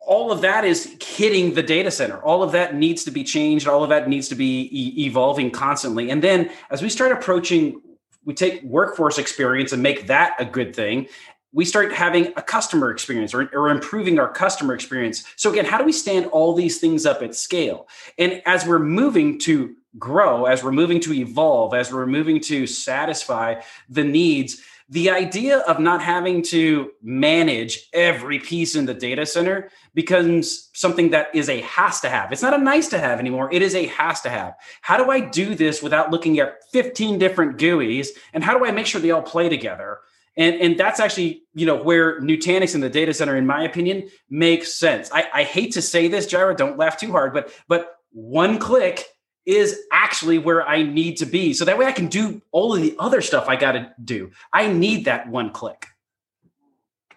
all 0.00 0.32
of 0.32 0.40
that 0.40 0.64
is 0.64 0.96
hitting 1.02 1.52
the 1.52 1.62
data 1.62 1.90
center. 1.90 2.18
All 2.22 2.42
of 2.42 2.52
that 2.52 2.74
needs 2.74 3.04
to 3.04 3.10
be 3.10 3.24
changed. 3.24 3.68
All 3.68 3.82
of 3.82 3.90
that 3.90 4.08
needs 4.08 4.28
to 4.28 4.34
be 4.34 4.68
e- 4.72 5.04
evolving 5.04 5.50
constantly. 5.50 6.10
And 6.10 6.22
then 6.22 6.50
as 6.70 6.80
we 6.80 6.88
start 6.88 7.12
approaching, 7.12 7.82
we 8.24 8.32
take 8.32 8.62
workforce 8.62 9.18
experience 9.18 9.72
and 9.72 9.82
make 9.82 10.06
that 10.06 10.34
a 10.38 10.46
good 10.46 10.74
thing. 10.74 11.08
We 11.52 11.64
start 11.64 11.92
having 11.92 12.32
a 12.36 12.42
customer 12.42 12.90
experience 12.90 13.32
or, 13.32 13.48
or 13.54 13.70
improving 13.70 14.18
our 14.18 14.30
customer 14.30 14.74
experience. 14.74 15.24
So, 15.36 15.50
again, 15.50 15.64
how 15.64 15.78
do 15.78 15.84
we 15.84 15.92
stand 15.92 16.26
all 16.26 16.54
these 16.54 16.78
things 16.78 17.06
up 17.06 17.22
at 17.22 17.34
scale? 17.34 17.88
And 18.18 18.42
as 18.44 18.66
we're 18.66 18.78
moving 18.78 19.38
to 19.40 19.74
grow, 19.98 20.44
as 20.44 20.62
we're 20.62 20.72
moving 20.72 21.00
to 21.00 21.12
evolve, 21.12 21.74
as 21.74 21.92
we're 21.92 22.06
moving 22.06 22.40
to 22.42 22.66
satisfy 22.66 23.60
the 23.88 24.04
needs, 24.04 24.60
the 24.90 25.10
idea 25.10 25.58
of 25.58 25.78
not 25.78 26.02
having 26.02 26.42
to 26.42 26.90
manage 27.02 27.88
every 27.92 28.38
piece 28.38 28.74
in 28.74 28.86
the 28.86 28.94
data 28.94 29.26
center 29.26 29.70
becomes 29.92 30.70
something 30.72 31.10
that 31.10 31.28
is 31.34 31.50
a 31.50 31.60
has 31.60 32.00
to 32.00 32.08
have. 32.08 32.32
It's 32.32 32.40
not 32.40 32.54
a 32.54 32.62
nice 32.62 32.88
to 32.88 32.98
have 32.98 33.18
anymore. 33.18 33.52
It 33.52 33.60
is 33.60 33.74
a 33.74 33.86
has 33.86 34.22
to 34.22 34.30
have. 34.30 34.54
How 34.80 34.96
do 34.96 35.10
I 35.10 35.20
do 35.20 35.54
this 35.54 35.82
without 35.82 36.10
looking 36.10 36.38
at 36.38 36.64
15 36.72 37.18
different 37.18 37.58
GUIs? 37.58 38.08
And 38.32 38.42
how 38.42 38.56
do 38.58 38.64
I 38.64 38.70
make 38.70 38.86
sure 38.86 39.00
they 39.00 39.10
all 39.10 39.22
play 39.22 39.50
together? 39.50 39.98
And, 40.38 40.54
and 40.60 40.78
that's 40.78 41.00
actually, 41.00 41.42
you 41.52 41.66
know, 41.66 41.74
where 41.74 42.20
Nutanix 42.20 42.74
and 42.74 42.82
the 42.82 42.88
data 42.88 43.12
center, 43.12 43.36
in 43.36 43.44
my 43.44 43.64
opinion, 43.64 44.08
makes 44.30 44.72
sense. 44.72 45.10
I, 45.12 45.28
I 45.34 45.42
hate 45.42 45.72
to 45.72 45.82
say 45.82 46.06
this, 46.06 46.26
Jirah, 46.26 46.56
don't 46.56 46.78
laugh 46.78 46.98
too 46.98 47.10
hard, 47.10 47.34
but 47.34 47.52
but 47.66 47.96
one 48.12 48.58
click 48.58 49.04
is 49.44 49.80
actually 49.92 50.38
where 50.38 50.66
I 50.66 50.82
need 50.82 51.16
to 51.16 51.26
be. 51.26 51.54
So 51.54 51.64
that 51.64 51.76
way 51.76 51.86
I 51.86 51.92
can 51.92 52.06
do 52.06 52.40
all 52.52 52.74
of 52.74 52.80
the 52.80 52.94
other 52.98 53.20
stuff 53.20 53.48
I 53.48 53.56
got 53.56 53.72
to 53.72 53.92
do. 54.02 54.30
I 54.52 54.70
need 54.70 55.06
that 55.06 55.28
one 55.28 55.50
click. 55.50 55.86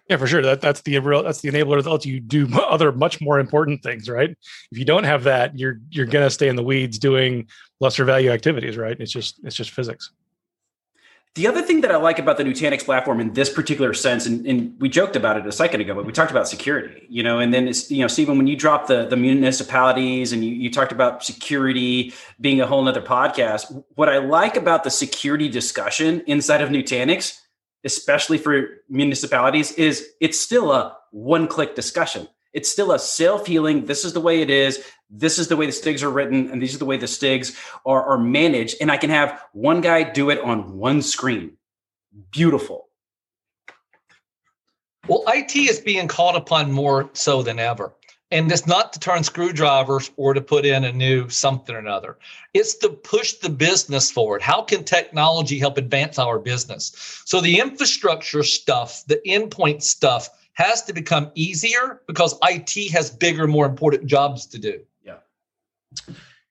Yeah, 0.08 0.16
for 0.16 0.26
sure. 0.26 0.42
That 0.42 0.60
that's 0.60 0.80
the 0.80 0.98
real 0.98 1.22
that's 1.22 1.42
the 1.42 1.50
enabler 1.50 1.82
that 1.82 1.88
lets 1.88 2.04
you 2.04 2.18
do 2.18 2.48
other 2.68 2.90
much 2.90 3.20
more 3.20 3.38
important 3.38 3.84
things, 3.84 4.08
right? 4.08 4.30
If 4.72 4.78
you 4.78 4.84
don't 4.84 5.04
have 5.04 5.24
that, 5.24 5.56
you're 5.56 5.78
you're 5.90 6.06
gonna 6.06 6.30
stay 6.30 6.48
in 6.48 6.56
the 6.56 6.64
weeds 6.64 6.98
doing 6.98 7.48
lesser 7.80 8.04
value 8.04 8.30
activities, 8.30 8.76
right? 8.76 8.98
It's 8.98 9.12
just 9.12 9.40
it's 9.44 9.54
just 9.54 9.70
physics. 9.70 10.10
The 11.34 11.46
other 11.46 11.62
thing 11.62 11.80
that 11.80 11.90
I 11.90 11.96
like 11.96 12.18
about 12.18 12.36
the 12.36 12.44
Nutanix 12.44 12.84
platform 12.84 13.18
in 13.18 13.32
this 13.32 13.48
particular 13.48 13.94
sense, 13.94 14.26
and, 14.26 14.46
and, 14.46 14.78
we 14.78 14.90
joked 14.90 15.16
about 15.16 15.38
it 15.38 15.46
a 15.46 15.52
second 15.52 15.80
ago, 15.80 15.94
but 15.94 16.04
we 16.04 16.12
talked 16.12 16.30
about 16.30 16.46
security, 16.46 17.06
you 17.08 17.22
know, 17.22 17.38
and 17.38 17.54
then 17.54 17.68
it's, 17.68 17.90
you 17.90 18.00
know, 18.00 18.06
Stephen, 18.06 18.36
when 18.36 18.46
you 18.46 18.54
drop 18.54 18.86
the, 18.86 19.06
the 19.06 19.16
municipalities 19.16 20.34
and 20.34 20.44
you, 20.44 20.52
you 20.52 20.70
talked 20.70 20.92
about 20.92 21.24
security 21.24 22.12
being 22.38 22.60
a 22.60 22.66
whole 22.66 22.82
nother 22.82 23.00
podcast, 23.00 23.82
what 23.94 24.10
I 24.10 24.18
like 24.18 24.58
about 24.58 24.84
the 24.84 24.90
security 24.90 25.48
discussion 25.48 26.22
inside 26.26 26.60
of 26.60 26.68
Nutanix, 26.68 27.38
especially 27.82 28.36
for 28.36 28.66
municipalities, 28.90 29.72
is 29.72 30.06
it's 30.20 30.38
still 30.38 30.70
a 30.70 30.98
one 31.12 31.48
click 31.48 31.74
discussion. 31.74 32.28
It's 32.52 32.70
still 32.70 32.92
a 32.92 32.98
self 32.98 33.46
healing. 33.46 33.86
This 33.86 34.04
is 34.04 34.12
the 34.12 34.20
way 34.20 34.42
it 34.42 34.50
is. 34.50 34.84
This 35.10 35.38
is 35.38 35.48
the 35.48 35.56
way 35.56 35.66
the 35.66 35.72
STIGs 35.72 36.02
are 36.02 36.10
written, 36.10 36.50
and 36.50 36.60
these 36.60 36.74
are 36.74 36.78
the 36.78 36.86
way 36.86 36.96
the 36.96 37.06
STIGs 37.06 37.56
are, 37.84 38.02
are 38.02 38.18
managed. 38.18 38.76
And 38.80 38.90
I 38.90 38.96
can 38.96 39.10
have 39.10 39.42
one 39.52 39.80
guy 39.80 40.02
do 40.02 40.30
it 40.30 40.40
on 40.40 40.78
one 40.78 41.02
screen. 41.02 41.56
Beautiful. 42.30 42.88
Well, 45.08 45.24
IT 45.26 45.56
is 45.56 45.80
being 45.80 46.08
called 46.08 46.36
upon 46.36 46.70
more 46.70 47.10
so 47.12 47.42
than 47.42 47.58
ever. 47.58 47.92
And 48.30 48.50
it's 48.50 48.66
not 48.66 48.94
to 48.94 48.98
turn 48.98 49.24
screwdrivers 49.24 50.10
or 50.16 50.32
to 50.32 50.40
put 50.40 50.64
in 50.64 50.84
a 50.84 50.92
new 50.92 51.28
something 51.28 51.74
or 51.74 51.78
another. 51.78 52.16
It's 52.54 52.76
to 52.76 52.88
push 52.88 53.34
the 53.34 53.50
business 53.50 54.10
forward. 54.10 54.40
How 54.40 54.62
can 54.62 54.84
technology 54.84 55.58
help 55.58 55.76
advance 55.76 56.18
our 56.18 56.38
business? 56.38 56.92
So 57.26 57.42
the 57.42 57.58
infrastructure 57.58 58.42
stuff, 58.42 59.04
the 59.06 59.20
endpoint 59.26 59.82
stuff 59.82 60.30
has 60.54 60.82
to 60.82 60.92
become 60.92 61.30
easier 61.34 62.02
because 62.06 62.38
IT 62.42 62.90
has 62.92 63.10
bigger, 63.10 63.46
more 63.46 63.66
important 63.66 64.06
jobs 64.06 64.46
to 64.46 64.58
do. 64.58 64.80
Yeah. 65.04 65.16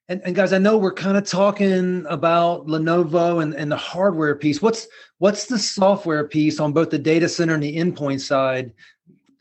And, 0.07 0.21
and 0.25 0.35
guys, 0.35 0.53
I 0.53 0.57
know 0.57 0.77
we're 0.77 0.93
kind 0.93 1.17
of 1.17 1.25
talking 1.25 2.05
about 2.09 2.67
Lenovo 2.67 3.41
and, 3.41 3.53
and 3.53 3.71
the 3.71 3.77
hardware 3.77 4.35
piece. 4.35 4.61
What's 4.61 4.87
what's 5.19 5.45
the 5.45 5.59
software 5.59 6.27
piece 6.27 6.59
on 6.59 6.73
both 6.73 6.89
the 6.89 6.99
data 6.99 7.29
center 7.29 7.53
and 7.53 7.63
the 7.63 7.75
endpoint 7.77 8.21
side? 8.21 8.73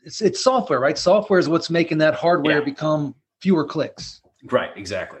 It's, 0.03 0.21
it's 0.21 0.43
software, 0.43 0.79
right? 0.79 0.97
Software 0.97 1.39
is 1.39 1.49
what's 1.49 1.69
making 1.69 1.97
that 1.99 2.13
hardware 2.13 2.59
Yeah. 2.59 2.65
become 2.65 3.15
fewer 3.39 3.65
clicks. 3.65 4.21
Right, 4.49 4.71
exactly. 4.75 5.19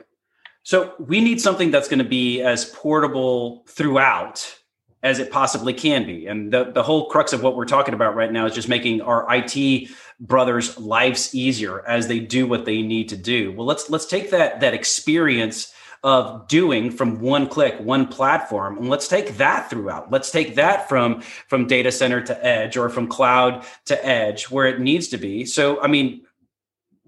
So 0.63 0.93
we 0.99 1.21
need 1.21 1.41
something 1.41 1.71
that's 1.71 1.87
going 1.87 1.99
to 1.99 2.05
be 2.09 2.41
as 2.41 2.65
portable 2.65 3.63
throughout 3.67 4.55
as 5.03 5.19
it 5.19 5.31
possibly 5.31 5.73
can 5.73 6.05
be. 6.05 6.27
And 6.27 6.51
the, 6.51 6.65
the 6.65 6.83
whole 6.83 7.09
crux 7.09 7.33
of 7.33 7.41
what 7.41 7.55
we're 7.55 7.65
talking 7.65 7.93
about 7.93 8.15
right 8.15 8.31
now 8.31 8.45
is 8.45 8.53
just 8.53 8.69
making 8.69 9.01
our 9.01 9.25
IT 9.29 9.89
brothers' 10.19 10.77
lives 10.79 11.33
easier 11.33 11.85
as 11.87 12.07
they 12.07 12.19
do 12.19 12.45
what 12.47 12.65
they 12.65 12.81
need 12.81 13.09
to 13.09 13.17
do. 13.17 13.51
Well, 13.51 13.65
let's 13.65 13.89
let's 13.89 14.05
take 14.05 14.29
that 14.31 14.59
that 14.61 14.73
experience 14.73 15.73
of 16.03 16.47
doing 16.47 16.89
from 16.89 17.19
one 17.19 17.47
click, 17.47 17.79
one 17.79 18.07
platform, 18.07 18.77
and 18.77 18.89
let's 18.89 19.07
take 19.07 19.37
that 19.37 19.69
throughout. 19.69 20.11
Let's 20.11 20.31
take 20.31 20.55
that 20.55 20.89
from 20.89 21.21
from 21.21 21.67
data 21.67 21.91
center 21.91 22.21
to 22.21 22.45
edge 22.45 22.77
or 22.77 22.89
from 22.89 23.07
cloud 23.07 23.65
to 23.85 24.05
edge 24.05 24.45
where 24.45 24.65
it 24.65 24.79
needs 24.79 25.07
to 25.09 25.17
be. 25.17 25.45
So, 25.45 25.81
I 25.81 25.87
mean, 25.87 26.21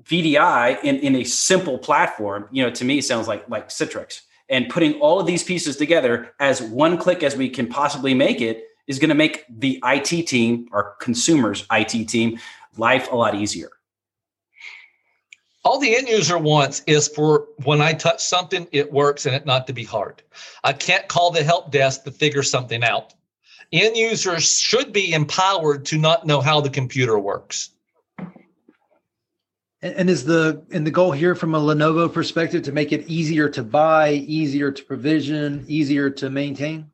VDI 0.03 0.83
in, 0.83 0.97
in 0.97 1.15
a 1.15 1.23
simple 1.23 1.77
platform, 1.77 2.47
you 2.51 2.63
know, 2.63 2.71
to 2.71 2.85
me 2.85 3.01
sounds 3.01 3.27
like 3.27 3.47
like 3.49 3.69
Citrix. 3.69 4.21
And 4.49 4.69
putting 4.69 4.99
all 4.99 5.19
of 5.19 5.25
these 5.25 5.43
pieces 5.43 5.77
together 5.77 6.33
as 6.39 6.61
one 6.61 6.97
click 6.97 7.23
as 7.23 7.35
we 7.35 7.49
can 7.49 7.67
possibly 7.67 8.13
make 8.13 8.41
it 8.41 8.65
is 8.87 8.99
going 8.99 9.09
to 9.09 9.15
make 9.15 9.45
the 9.49 9.79
IT 9.83 10.27
team, 10.27 10.67
our 10.71 10.95
consumers 10.99 11.65
IT 11.71 12.07
team, 12.09 12.39
life 12.77 13.11
a 13.11 13.15
lot 13.15 13.35
easier. 13.35 13.69
all 15.63 15.79
the 15.79 15.95
end 15.95 16.09
user 16.09 16.37
wants 16.37 16.81
is 16.87 17.07
for 17.07 17.47
when 17.63 17.81
I 17.81 17.93
touch 17.93 18.21
something, 18.21 18.67
it 18.71 18.91
works 18.91 19.25
and 19.25 19.33
it 19.33 19.45
not 19.45 19.65
to 19.67 19.73
be 19.73 19.85
hard. 19.85 20.21
I 20.63 20.73
can't 20.73 21.07
call 21.07 21.31
the 21.31 21.43
help 21.43 21.71
desk 21.71 22.03
to 22.03 22.11
figure 22.11 22.43
something 22.43 22.83
out. 22.83 23.13
End 23.71 23.95
users 23.95 24.59
should 24.59 24.91
be 24.91 25.13
empowered 25.13 25.85
to 25.85 25.97
not 25.97 26.27
know 26.27 26.41
how 26.41 26.61
the 26.61 26.69
computer 26.69 27.17
works. 27.17 27.69
And, 29.83 30.09
is 30.09 30.23
the 30.23 30.63
and 30.71 30.87
the 30.87 30.91
goal 30.91 31.11
here 31.11 31.35
from 31.35 31.53
a 31.53 31.59
Lenovo 31.59 32.11
perspective 32.11 32.63
to 32.63 32.71
make 32.71 32.93
it 32.93 33.05
easier 33.05 33.49
to 33.49 33.61
buy, 33.61 34.11
easier 34.11 34.71
to 34.71 34.83
provision, 34.83 35.65
easier 35.67 36.09
to 36.09 36.29
maintain? 36.29 36.89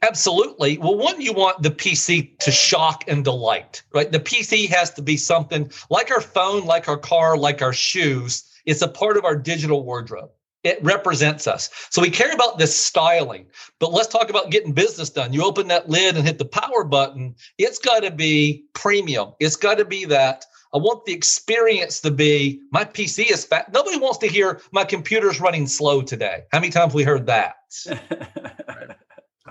Absolutely. 0.00 0.78
Well, 0.78 0.96
one, 0.96 1.20
you 1.20 1.34
want 1.34 1.62
the 1.62 1.70
PC 1.70 2.38
to 2.38 2.50
shock 2.50 3.04
and 3.06 3.22
delight, 3.22 3.82
right? 3.92 4.10
The 4.10 4.20
PC 4.20 4.66
has 4.70 4.90
to 4.94 5.02
be 5.02 5.18
something 5.18 5.70
like 5.90 6.10
our 6.10 6.22
phone, 6.22 6.64
like 6.64 6.88
our 6.88 6.96
car, 6.96 7.36
like 7.36 7.60
our 7.60 7.74
shoes. 7.74 8.50
It's 8.64 8.80
a 8.80 8.88
part 8.88 9.18
of 9.18 9.26
our 9.26 9.36
digital 9.36 9.84
wardrobe. 9.84 10.30
It 10.64 10.82
represents 10.82 11.46
us. 11.46 11.70
So 11.90 12.00
we 12.00 12.10
care 12.10 12.32
about 12.32 12.58
this 12.58 12.76
styling, 12.76 13.46
but 13.78 13.92
let's 13.92 14.08
talk 14.08 14.30
about 14.30 14.50
getting 14.50 14.72
business 14.72 15.10
done. 15.10 15.34
You 15.34 15.44
open 15.44 15.68
that 15.68 15.90
lid 15.90 16.16
and 16.16 16.26
hit 16.26 16.38
the 16.38 16.46
power 16.46 16.82
button. 16.82 17.34
It's 17.58 17.78
got 17.78 18.00
to 18.00 18.10
be 18.10 18.64
premium. 18.72 19.32
It's 19.38 19.56
got 19.56 19.78
to 19.78 19.84
be 19.84 20.06
that. 20.06 20.46
I 20.76 20.78
want 20.78 21.06
the 21.06 21.12
experience 21.14 22.02
to 22.02 22.10
be 22.10 22.60
my 22.70 22.84
PC 22.84 23.30
is 23.32 23.46
fat. 23.46 23.72
Nobody 23.72 23.96
wants 23.96 24.18
to 24.18 24.26
hear 24.26 24.60
my 24.72 24.84
computer's 24.84 25.40
running 25.40 25.66
slow 25.66 26.02
today. 26.02 26.42
How 26.52 26.60
many 26.60 26.70
times 26.70 26.92
we 26.92 27.02
heard 27.02 27.24
that? 27.26 27.54
How 27.88 27.94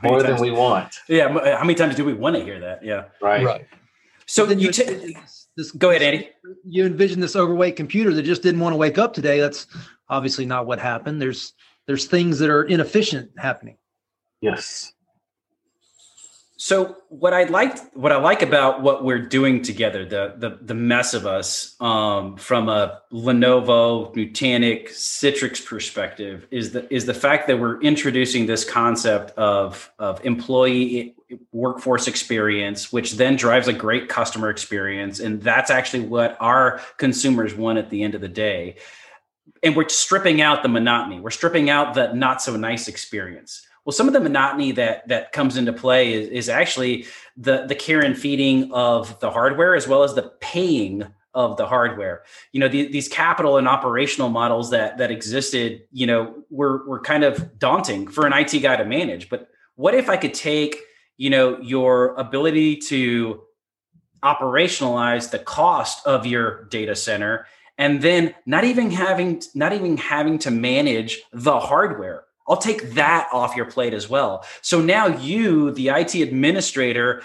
many 0.04 0.08
More 0.14 0.22
than 0.22 0.32
times- 0.34 0.42
we 0.42 0.52
want. 0.52 0.94
Yeah, 1.08 1.26
uh, 1.36 1.58
how 1.58 1.64
many 1.64 1.74
times 1.74 1.96
do 1.96 2.06
we 2.06 2.14
want 2.14 2.36
to 2.36 2.44
hear 2.44 2.60
that? 2.60 2.86
Yeah. 2.86 3.06
Right. 3.24 3.44
Right. 3.44 3.68
So 4.28 4.46
then 4.46 4.60
you 4.60 4.68
you 4.68 4.72
ta- 4.72 4.84
this, 4.86 5.48
this 5.58 5.72
go 5.72 5.90
ahead, 5.90 6.04
Andy. 6.04 6.30
you 6.64 6.86
envision 6.86 7.20
this 7.22 7.36
overweight 7.36 7.76
computer 7.76 8.14
that 8.14 8.22
just 8.22 8.44
didn't 8.44 8.60
want 8.62 8.74
to 8.74 8.78
wake 8.78 9.00
up 9.00 9.16
today. 9.16 9.40
That's 9.40 9.66
obviously 10.10 10.46
not 10.46 10.68
what 10.68 10.78
happened. 10.78 11.20
There's 11.20 11.54
there's 11.88 12.06
things 12.06 12.38
that 12.38 12.52
are 12.52 12.66
inefficient 12.66 13.32
happening. 13.40 13.78
Yes. 14.42 14.94
So 16.58 16.96
what 17.10 17.34
I 17.34 17.44
liked, 17.44 17.82
what 17.96 18.14
I 18.14 18.16
like 18.16 18.42
about 18.42 18.82
what 18.82 19.04
we're 19.04 19.20
doing 19.20 19.62
together, 19.62 20.06
the 20.06 20.36
the 20.38 20.58
the 20.62 20.74
mess 20.74 21.14
of 21.14 21.26
us, 21.26 21.76
um, 21.82 22.38
from 22.38 22.70
a 22.70 23.02
Lenovo, 23.12 24.16
Nutanix, 24.16 24.92
Citrix 24.92 25.66
perspective, 25.66 26.48
is 26.52 26.72
the 26.72 26.92
is 26.94 27.06
the 27.06 27.14
fact 27.14 27.48
that 27.48 27.60
we're 27.60 27.82
introducing 27.82 28.46
this 28.46 28.64
concept 28.64 29.32
of 29.32 29.92
of 30.00 30.26
employee 30.26 31.16
workforce 31.52 32.08
experience, 32.08 32.94
which 32.94 33.14
then 33.14 33.36
drives 33.36 33.68
a 33.68 33.74
great 33.74 34.08
customer 34.08 34.50
experience, 34.50 35.20
and 35.20 35.42
that's 35.42 35.70
actually 35.70 36.08
what 36.08 36.38
our 36.40 36.80
consumers 36.96 37.54
want 37.54 37.78
at 37.78 37.90
the 37.90 38.02
end 38.02 38.16
of 38.16 38.22
the 38.22 38.30
day. 38.30 38.78
And 39.62 39.76
we're 39.76 39.90
stripping 39.90 40.40
out 40.40 40.64
the 40.64 40.70
monotony. 40.70 41.20
We're 41.20 41.32
stripping 41.32 41.70
out 41.70 41.96
the 41.96 42.14
not 42.14 42.42
so 42.42 42.56
nice 42.56 42.88
experience. 42.88 43.66
Well, 43.86 43.94
some 43.94 44.08
of 44.08 44.14
the 44.14 44.20
monotony 44.20 44.72
that 44.74 45.08
that 45.08 45.32
comes 45.32 45.58
into 45.58 45.72
play 45.72 46.14
is, 46.14 46.28
is 46.30 46.50
actually 46.50 47.06
the 47.38 47.66
the 47.68 47.76
care 47.76 48.02
and 48.02 48.18
feeding 48.18 48.72
of 48.74 49.20
the 49.20 49.30
hardware 49.30 49.76
as 49.76 49.88
well 49.88 50.04
as 50.04 50.16
the 50.16 50.34
paying 50.42 51.06
of 51.36 51.58
the 51.58 51.68
hardware. 51.68 52.24
You 52.52 52.62
know, 52.62 52.68
the, 52.68 52.88
these 52.88 53.08
capital 53.08 53.58
and 53.58 53.68
operational 53.68 54.30
models 54.30 54.72
that 54.72 54.98
that 54.98 55.12
existed, 55.12 55.84
you 55.92 56.08
know, 56.08 56.44
were 56.50 56.88
were 56.88 57.00
kind 57.00 57.24
of 57.24 57.60
daunting 57.60 58.08
for 58.08 58.26
an 58.26 58.34
IT 58.34 58.60
guy 58.60 58.76
to 58.76 58.86
manage. 58.86 59.30
But 59.30 59.50
what 59.76 59.94
if 59.94 60.10
I 60.10 60.18
could 60.18 60.34
take, 60.34 60.78
you 61.18 61.30
know, 61.30 61.60
your 61.60 62.16
ability 62.16 62.78
to 62.88 63.42
operationalize 64.24 65.30
the 65.30 65.40
cost 65.40 66.06
of 66.08 66.26
your 66.26 66.64
data 66.66 66.96
center 66.96 67.46
and 67.78 68.02
then 68.02 68.34
not 68.46 68.64
even 68.64 68.90
having 68.90 69.42
not 69.54 69.74
even 69.74 69.98
having 69.98 70.40
to 70.40 70.50
manage 70.52 71.22
the 71.32 71.60
hardware 71.60 72.25
I'll 72.48 72.58
take 72.58 72.92
that 72.92 73.28
off 73.32 73.56
your 73.56 73.66
plate 73.66 73.94
as 73.94 74.10
well. 74.10 74.46
So 74.62 74.82
now 74.82 75.08
you, 75.08 75.72
the 75.72 75.90
IT 75.90 76.16
administrator, 76.16 77.24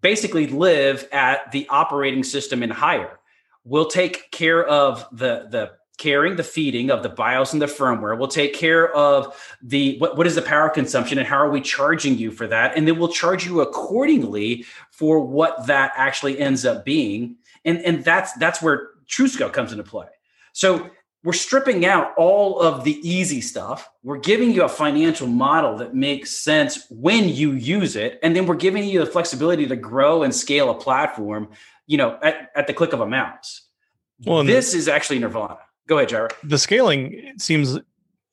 basically 0.00 0.46
live 0.48 1.08
at 1.12 1.52
the 1.52 1.66
operating 1.68 2.24
system 2.24 2.62
and 2.62 2.72
higher. 2.72 3.18
We'll 3.64 3.86
take 3.86 4.30
care 4.30 4.64
of 4.64 5.06
the 5.12 5.46
the 5.50 5.72
carrying 5.98 6.36
the 6.36 6.44
feeding 6.44 6.90
of 6.90 7.02
the 7.02 7.08
BIOS 7.08 7.52
and 7.52 7.62
the 7.62 7.66
firmware. 7.66 8.18
We'll 8.18 8.28
take 8.28 8.54
care 8.54 8.92
of 8.94 9.34
the 9.62 9.98
what, 9.98 10.16
what 10.16 10.26
is 10.26 10.34
the 10.34 10.42
power 10.42 10.68
consumption 10.68 11.18
and 11.18 11.26
how 11.26 11.38
are 11.38 11.50
we 11.50 11.60
charging 11.60 12.18
you 12.18 12.30
for 12.30 12.46
that? 12.46 12.76
And 12.76 12.86
then 12.86 12.98
we'll 12.98 13.08
charge 13.08 13.46
you 13.46 13.60
accordingly 13.60 14.64
for 14.90 15.20
what 15.20 15.66
that 15.66 15.92
actually 15.96 16.38
ends 16.38 16.64
up 16.64 16.84
being. 16.84 17.36
And 17.64 17.78
and 17.78 18.04
that's 18.04 18.32
that's 18.34 18.60
where 18.60 18.90
TruScale 19.08 19.52
comes 19.52 19.72
into 19.72 19.84
play. 19.84 20.06
So 20.52 20.90
we're 21.26 21.32
stripping 21.32 21.84
out 21.84 22.14
all 22.16 22.60
of 22.60 22.84
the 22.84 23.00
easy 23.02 23.40
stuff. 23.40 23.90
We're 24.04 24.18
giving 24.18 24.52
you 24.52 24.62
a 24.62 24.68
financial 24.68 25.26
model 25.26 25.76
that 25.78 25.92
makes 25.92 26.30
sense 26.30 26.86
when 26.88 27.28
you 27.28 27.50
use 27.50 27.96
it. 27.96 28.20
And 28.22 28.36
then 28.36 28.46
we're 28.46 28.54
giving 28.54 28.84
you 28.84 29.00
the 29.00 29.06
flexibility 29.06 29.66
to 29.66 29.74
grow 29.74 30.22
and 30.22 30.32
scale 30.32 30.70
a 30.70 30.74
platform, 30.74 31.48
you 31.88 31.98
know, 31.98 32.16
at, 32.22 32.52
at 32.54 32.68
the 32.68 32.72
click 32.72 32.92
of 32.92 33.00
a 33.00 33.08
mouse. 33.08 33.62
Well, 34.24 34.44
this 34.44 34.72
is 34.72 34.86
actually 34.86 35.18
Nirvana. 35.18 35.58
Go 35.88 35.98
ahead, 35.98 36.10
Jirah. 36.10 36.30
the 36.44 36.58
scaling 36.58 37.32
seems 37.38 37.76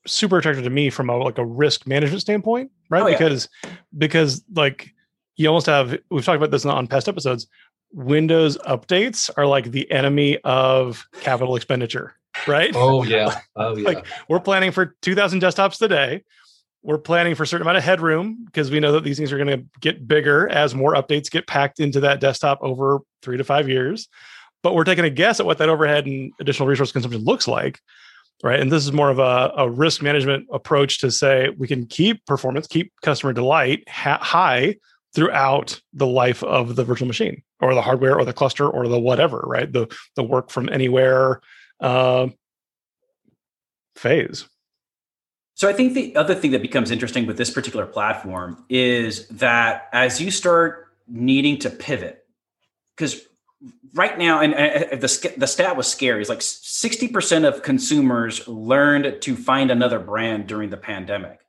super 0.06 0.38
attractive 0.38 0.64
to 0.64 0.70
me 0.70 0.92
from 0.92 1.10
a 1.10 1.18
like 1.18 1.40
a 1.40 1.46
risk 1.46 1.88
management 1.88 2.22
standpoint, 2.22 2.70
right? 2.92 3.02
Oh, 3.02 3.08
yeah. 3.08 3.18
Because 3.18 3.50
because 3.98 4.44
like 4.56 4.94
you 5.36 5.48
almost 5.48 5.66
have 5.66 5.98
we've 6.12 6.24
talked 6.24 6.38
about 6.38 6.52
this 6.52 6.64
on 6.64 6.86
past 6.86 7.10
episodes. 7.10 7.48
Windows 7.92 8.56
updates 8.60 9.32
are 9.36 9.48
like 9.48 9.72
the 9.72 9.92
enemy 9.92 10.38
of 10.44 11.08
capital 11.22 11.56
expenditure, 11.56 12.16
right? 12.48 12.72
Oh 12.76 13.04
yeah. 13.04 13.40
Oh 13.56 13.76
yeah. 13.76 13.88
Like, 13.88 14.06
We're 14.28 14.40
planning 14.40 14.72
for 14.72 14.96
2,000 15.02 15.42
desktops 15.42 15.78
today. 15.78 16.24
We're 16.82 16.98
planning 16.98 17.36
for 17.36 17.44
a 17.44 17.48
certain 17.48 17.62
amount 17.62 17.78
of 17.78 17.84
headroom 17.84 18.44
because 18.46 18.70
we 18.70 18.80
know 18.80 18.92
that 18.94 19.04
these 19.04 19.18
things 19.18 19.32
are 19.32 19.38
going 19.38 19.60
to 19.60 19.66
get 19.80 20.06
bigger 20.08 20.50
as 20.50 20.76
more 20.76 20.96
updates 20.96 21.32
get 21.32 21.48
packed 21.48 21.80
into 21.80 22.02
that 22.02 22.20
desktop 22.20 22.60
over 22.62 23.00
three 23.22 23.38
to 23.38 23.44
five 23.44 23.70
years. 23.70 24.10
But 24.64 24.76
we're 24.76 24.84
taking 24.84 25.06
a 25.06 25.10
guess 25.10 25.40
at 25.40 25.46
what 25.46 25.60
that 25.60 25.70
overhead 25.70 26.06
and 26.06 26.34
additional 26.40 26.68
resource 26.68 26.92
consumption 26.92 27.24
looks 27.24 27.48
like. 27.48 27.80
Right. 28.44 28.60
And 28.60 28.70
this 28.70 28.84
is 28.84 28.92
more 28.92 29.10
of 29.10 29.20
a, 29.20 29.54
a 29.56 29.70
risk 29.70 30.02
management 30.02 30.48
approach 30.52 31.00
to 31.00 31.12
say 31.12 31.50
we 31.58 31.68
can 31.68 31.86
keep 31.86 32.26
performance, 32.26 32.68
keep 32.68 32.92
customer 33.02 33.32
delight 33.32 33.88
ha- 33.88 34.20
high 34.22 34.76
throughout 35.16 35.80
the 35.94 36.08
life 36.08 36.44
of 36.44 36.76
the 36.76 36.84
virtual 36.84 37.08
machine 37.08 37.42
or 37.62 37.74
the 37.74 37.82
hardware 37.82 38.18
or 38.18 38.26
the 38.26 38.34
cluster 38.34 38.68
or 38.68 38.88
the 38.88 39.00
whatever, 39.00 39.44
right? 39.46 39.72
The 39.72 39.88
the 40.16 40.24
work 40.24 40.50
from 40.50 40.68
anywhere 40.70 41.40
uh, 41.80 42.28
phase. 43.96 44.48
So 45.56 45.70
I 45.70 45.74
think 45.74 45.94
the 45.94 46.16
other 46.16 46.36
thing 46.36 46.52
that 46.52 46.62
becomes 46.62 46.92
interesting 46.92 47.28
with 47.28 47.38
this 47.38 47.52
particular 47.52 47.86
platform 47.86 48.66
is 48.70 49.28
that 49.28 49.88
as 49.94 50.20
you 50.20 50.32
start 50.32 50.88
needing 51.08 51.60
to 51.60 51.70
pivot, 51.70 52.26
because 52.96 53.22
right 53.94 54.18
now, 54.18 54.42
and 54.42 54.54
the 54.54 55.34
the 55.38 55.48
stat 55.48 55.78
was 55.78 55.88
scary. 55.88 56.22
It's 56.22 56.30
like 56.30 56.42
sixty 56.42 57.08
percent 57.08 57.46
of 57.46 57.62
consumers 57.62 58.48
learned 58.48 59.22
to 59.22 59.36
find 59.36 59.70
another 59.70 60.00
brand 60.00 60.48
during 60.48 60.70
the 60.70 60.78
pandemic, 60.78 61.40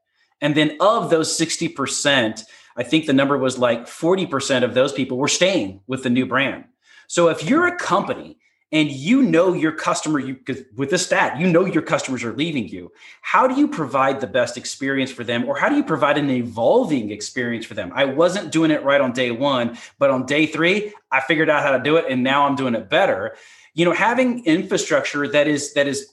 and 0.41 0.55
then 0.55 0.77
of 0.81 1.11
those 1.11 1.35
sixty 1.35 1.69
percent, 1.69 2.45
I 2.77 2.83
think 2.83 3.07
the 3.07 3.13
number 3.13 3.39
was 3.39 3.59
like 3.59 3.89
forty 3.89 4.27
percent 4.27 4.65
of 4.65 4.75
those 4.75 4.93
people 4.93 5.17
were 5.17 5.29
staying 5.29 5.81
with 5.87 6.03
the 6.03 6.11
new 6.11 6.27
brand. 6.27 6.65
So 7.07 7.29
if 7.29 7.43
you're 7.43 7.67
a 7.67 7.77
company 7.77 8.37
and 8.75 8.91
you 8.91 9.23
know 9.23 9.55
your 9.55 9.71
customer 9.71 10.19
you 10.19 10.37
with 10.75 10.91
this 10.91 11.07
stat 11.07 11.39
you 11.39 11.47
know 11.47 11.65
your 11.65 11.83
customers 11.83 12.25
are 12.25 12.35
leaving 12.35 12.69
you. 12.69 12.93
How 13.23 13.47
do 13.47 13.55
you 13.55 13.69
provide 13.69 14.21
the 14.21 14.27
best 14.27 14.59
experience 14.59 15.13
for 15.13 15.23
them 15.23 15.45
or 15.45 15.57
how 15.57 15.71
do 15.71 15.77
you 15.77 15.85
provide 15.85 16.19
an 16.19 16.29
evolving 16.29 17.11
experience 17.11 17.65
for 17.65 17.75
them? 17.75 17.93
I 17.95 18.05
wasn't 18.05 18.53
doing 18.53 18.73
it 18.73 18.83
right 18.83 19.01
on 19.01 19.13
day 19.13 19.31
one 19.31 19.79
but 19.99 20.11
on 20.11 20.27
day 20.27 20.45
three 20.45 20.93
i 21.11 21.21
figured 21.21 21.49
out 21.49 21.63
how 21.63 21.71
to 21.71 21.83
do 21.83 21.97
it 21.97 22.07
and 22.11 22.23
now 22.23 22.47
i'm 22.47 22.57
doing 22.57 22.75
it 22.75 22.91
better. 22.91 23.37
You 23.73 23.85
know 23.85 23.93
having 23.93 24.45
infrastructure 24.45 25.27
that 25.29 25.47
is 25.47 25.73
that 25.75 25.87
is 25.87 26.13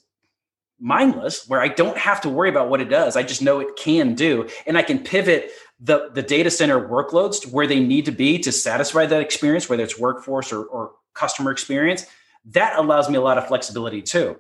mindless 0.80 1.48
where 1.48 1.62
i 1.62 1.68
don't 1.68 1.98
have 1.98 2.20
to 2.22 2.28
worry 2.28 2.50
about 2.50 2.68
what 2.68 2.82
it 2.82 2.90
does 2.90 3.16
i 3.16 3.22
just 3.22 3.40
know 3.40 3.60
it 3.60 3.76
can 3.76 4.16
do 4.16 4.50
and 4.66 4.80
i 4.80 4.82
can 4.82 4.98
pivot 4.98 5.52
the, 5.80 6.10
the 6.16 6.24
data 6.24 6.50
center 6.50 6.80
workloads 6.90 7.40
to 7.40 7.50
where 7.50 7.68
they 7.68 7.80
need 7.80 8.06
to 8.06 8.12
be 8.12 8.40
to 8.40 8.52
satisfy 8.52 9.06
that 9.06 9.22
experience 9.22 9.70
whether 9.70 9.84
it's 9.84 10.00
workforce 10.00 10.52
or, 10.52 10.64
or 10.66 10.94
customer 11.14 11.52
experience 11.52 12.08
that 12.46 12.78
allows 12.78 13.10
me 13.10 13.18
a 13.18 13.22
lot 13.22 13.38
of 13.38 13.48
flexibility 13.48 14.02
too. 14.02 14.38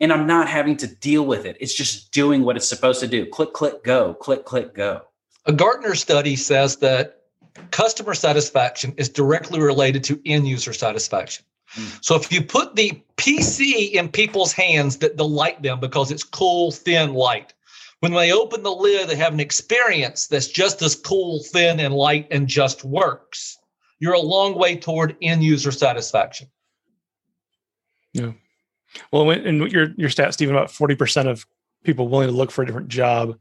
And 0.00 0.12
I'm 0.12 0.26
not 0.26 0.48
having 0.48 0.76
to 0.78 0.86
deal 0.86 1.26
with 1.26 1.44
it. 1.44 1.56
It's 1.60 1.74
just 1.74 2.10
doing 2.12 2.42
what 2.42 2.56
it's 2.56 2.68
supposed 2.68 3.00
to 3.00 3.06
do. 3.06 3.26
Click, 3.26 3.52
click, 3.52 3.84
go, 3.84 4.14
click, 4.14 4.44
click, 4.44 4.74
go. 4.74 5.02
A 5.46 5.52
Gartner 5.52 5.94
study 5.94 6.36
says 6.36 6.76
that 6.76 7.22
customer 7.70 8.14
satisfaction 8.14 8.94
is 8.96 9.08
directly 9.08 9.60
related 9.60 10.02
to 10.04 10.20
end 10.24 10.48
user 10.48 10.72
satisfaction. 10.72 11.44
Mm. 11.74 12.04
So 12.04 12.16
if 12.16 12.32
you 12.32 12.42
put 12.42 12.76
the 12.76 13.02
PC 13.16 13.92
in 13.92 14.08
people's 14.08 14.52
hands 14.52 14.98
that 14.98 15.16
delight 15.16 15.62
them 15.62 15.80
because 15.80 16.10
it's 16.10 16.24
cool, 16.24 16.70
thin, 16.70 17.14
light, 17.14 17.52
when 18.00 18.12
they 18.12 18.32
open 18.32 18.62
the 18.62 18.72
lid, 18.72 19.08
they 19.08 19.16
have 19.16 19.34
an 19.34 19.40
experience 19.40 20.26
that's 20.26 20.48
just 20.48 20.80
as 20.80 20.94
cool, 20.94 21.42
thin, 21.52 21.78
and 21.80 21.94
light 21.94 22.26
and 22.30 22.48
just 22.48 22.84
works. 22.84 23.58
You're 23.98 24.14
a 24.14 24.20
long 24.20 24.58
way 24.58 24.76
toward 24.76 25.16
end 25.20 25.44
user 25.44 25.70
satisfaction. 25.70 26.48
Yeah. 28.12 28.32
Well, 29.12 29.30
and 29.30 29.70
your 29.70 29.88
your 29.96 30.10
stat, 30.10 30.34
Stephen, 30.34 30.54
about 30.54 30.70
forty 30.70 30.94
percent 30.94 31.28
of 31.28 31.46
people 31.84 32.08
willing 32.08 32.28
to 32.28 32.34
look 32.34 32.50
for 32.50 32.62
a 32.62 32.66
different 32.66 32.88
job 32.88 33.36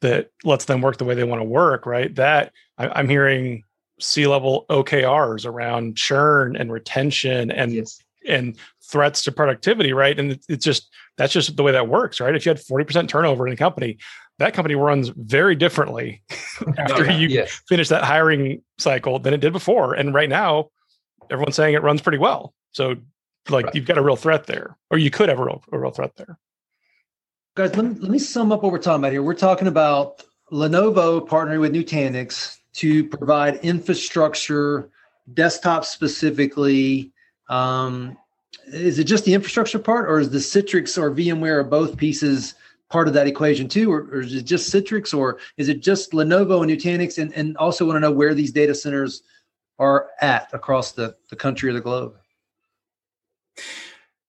that 0.00 0.30
lets 0.44 0.66
them 0.66 0.80
work 0.80 0.98
the 0.98 1.04
way 1.04 1.14
they 1.14 1.24
want 1.24 1.40
to 1.40 1.44
work, 1.44 1.86
right? 1.86 2.14
That 2.14 2.52
I, 2.76 3.00
am 3.00 3.08
hearing 3.08 3.64
C-level 4.00 4.66
OKRs 4.68 5.46
around 5.46 5.96
churn 5.96 6.56
and 6.56 6.72
retention 6.72 7.50
and 7.50 7.72
yes. 7.72 7.98
and 8.28 8.56
threats 8.82 9.22
to 9.24 9.32
productivity, 9.32 9.92
right? 9.92 10.18
And 10.18 10.38
it's 10.48 10.64
just 10.64 10.90
that's 11.16 11.32
just 11.32 11.56
the 11.56 11.62
way 11.62 11.72
that 11.72 11.88
works, 11.88 12.20
right? 12.20 12.34
If 12.34 12.44
you 12.44 12.50
had 12.50 12.58
40% 12.58 13.08
turnover 13.08 13.46
in 13.46 13.52
a 13.52 13.56
company, 13.56 13.98
that 14.38 14.54
company 14.54 14.74
runs 14.74 15.08
very 15.08 15.54
differently 15.54 16.22
oh, 16.66 16.72
after 16.78 17.10
you 17.10 17.28
yes. 17.28 17.62
finish 17.68 17.88
that 17.88 18.02
hiring 18.02 18.62
cycle 18.78 19.18
than 19.18 19.34
it 19.34 19.40
did 19.40 19.52
before. 19.52 19.94
And 19.94 20.14
right 20.14 20.28
now, 20.28 20.70
everyone's 21.30 21.56
saying 21.56 21.74
it 21.74 21.82
runs 21.82 22.00
pretty 22.00 22.18
well. 22.18 22.54
So 22.72 22.96
like 23.48 23.66
right. 23.66 23.74
you've 23.74 23.86
got 23.86 23.98
a 23.98 24.02
real 24.02 24.16
threat 24.16 24.46
there, 24.46 24.76
or 24.90 24.98
you 24.98 25.10
could 25.10 25.28
have 25.28 25.38
a 25.38 25.44
real, 25.44 25.62
a 25.72 25.78
real 25.78 25.90
threat 25.90 26.16
there. 26.16 26.38
Guys, 27.54 27.76
let 27.76 27.84
me, 27.84 27.94
let 28.00 28.10
me 28.10 28.18
sum 28.18 28.52
up 28.52 28.62
what 28.62 28.72
we're 28.72 28.78
talking 28.78 29.00
about 29.00 29.12
here. 29.12 29.22
We're 29.22 29.34
talking 29.34 29.68
about 29.68 30.22
Lenovo 30.50 31.26
partnering 31.26 31.60
with 31.60 31.72
Nutanix 31.72 32.58
to 32.74 33.06
provide 33.08 33.56
infrastructure, 33.56 34.90
desktop 35.34 35.84
specifically. 35.84 37.12
Um, 37.48 38.16
is 38.66 38.98
it 38.98 39.04
just 39.04 39.24
the 39.24 39.34
infrastructure 39.34 39.78
part, 39.78 40.08
or 40.08 40.20
is 40.20 40.30
the 40.30 40.38
Citrix 40.38 40.96
or 40.96 41.10
VMware 41.10 41.58
or 41.58 41.64
both 41.64 41.96
pieces 41.96 42.54
part 42.88 43.08
of 43.08 43.14
that 43.14 43.26
equation 43.26 43.68
too, 43.68 43.90
or, 43.90 44.02
or 44.12 44.20
is 44.20 44.34
it 44.34 44.42
just 44.42 44.72
Citrix, 44.72 45.16
or 45.16 45.38
is 45.56 45.68
it 45.68 45.80
just 45.80 46.12
Lenovo 46.12 46.62
and 46.62 46.70
Nutanix? 46.70 47.18
And, 47.18 47.32
and 47.34 47.56
also 47.56 47.86
want 47.86 47.96
to 47.96 48.00
know 48.00 48.12
where 48.12 48.34
these 48.34 48.52
data 48.52 48.74
centers 48.74 49.22
are 49.78 50.10
at 50.20 50.48
across 50.52 50.92
the, 50.92 51.16
the 51.30 51.36
country 51.36 51.70
or 51.70 51.72
the 51.72 51.80
globe. 51.80 52.16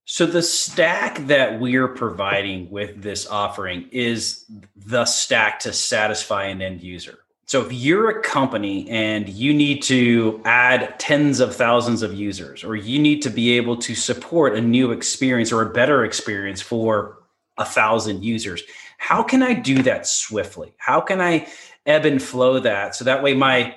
So 0.05 0.25
the 0.25 0.43
stack 0.43 1.25
that 1.27 1.59
we're 1.59 1.88
providing 1.88 2.69
with 2.69 3.01
this 3.01 3.25
offering 3.25 3.88
is 3.91 4.45
the 4.75 5.05
stack 5.05 5.59
to 5.62 5.73
satisfy 5.73 6.45
an 6.45 6.62
end 6.62 6.81
user. 6.81 7.19
So 7.45 7.65
if 7.65 7.73
you're 7.73 8.09
a 8.09 8.21
company 8.21 8.89
and 8.89 9.27
you 9.27 9.53
need 9.53 9.83
to 9.83 10.41
add 10.45 10.99
tens 10.99 11.39
of 11.39 11.55
thousands 11.55 12.01
of 12.01 12.13
users, 12.13 12.63
or 12.63 12.75
you 12.75 12.99
need 12.99 13.21
to 13.23 13.29
be 13.29 13.53
able 13.57 13.77
to 13.77 13.95
support 13.95 14.55
a 14.55 14.62
new 14.62 14.91
experience 14.91 15.51
or 15.51 15.62
a 15.62 15.69
better 15.69 16.05
experience 16.05 16.62
for 16.62 17.19
a 17.57 17.65
thousand 17.65 18.23
users, 18.23 18.63
how 18.97 19.23
can 19.23 19.43
I 19.43 19.53
do 19.53 19.83
that 19.83 20.07
swiftly? 20.07 20.73
How 20.77 21.01
can 21.01 21.21
I 21.21 21.47
ebb 21.86 22.05
and 22.05 22.21
flow 22.21 22.59
that 22.59 22.95
so 22.95 23.05
that 23.05 23.23
way 23.23 23.33
my 23.33 23.75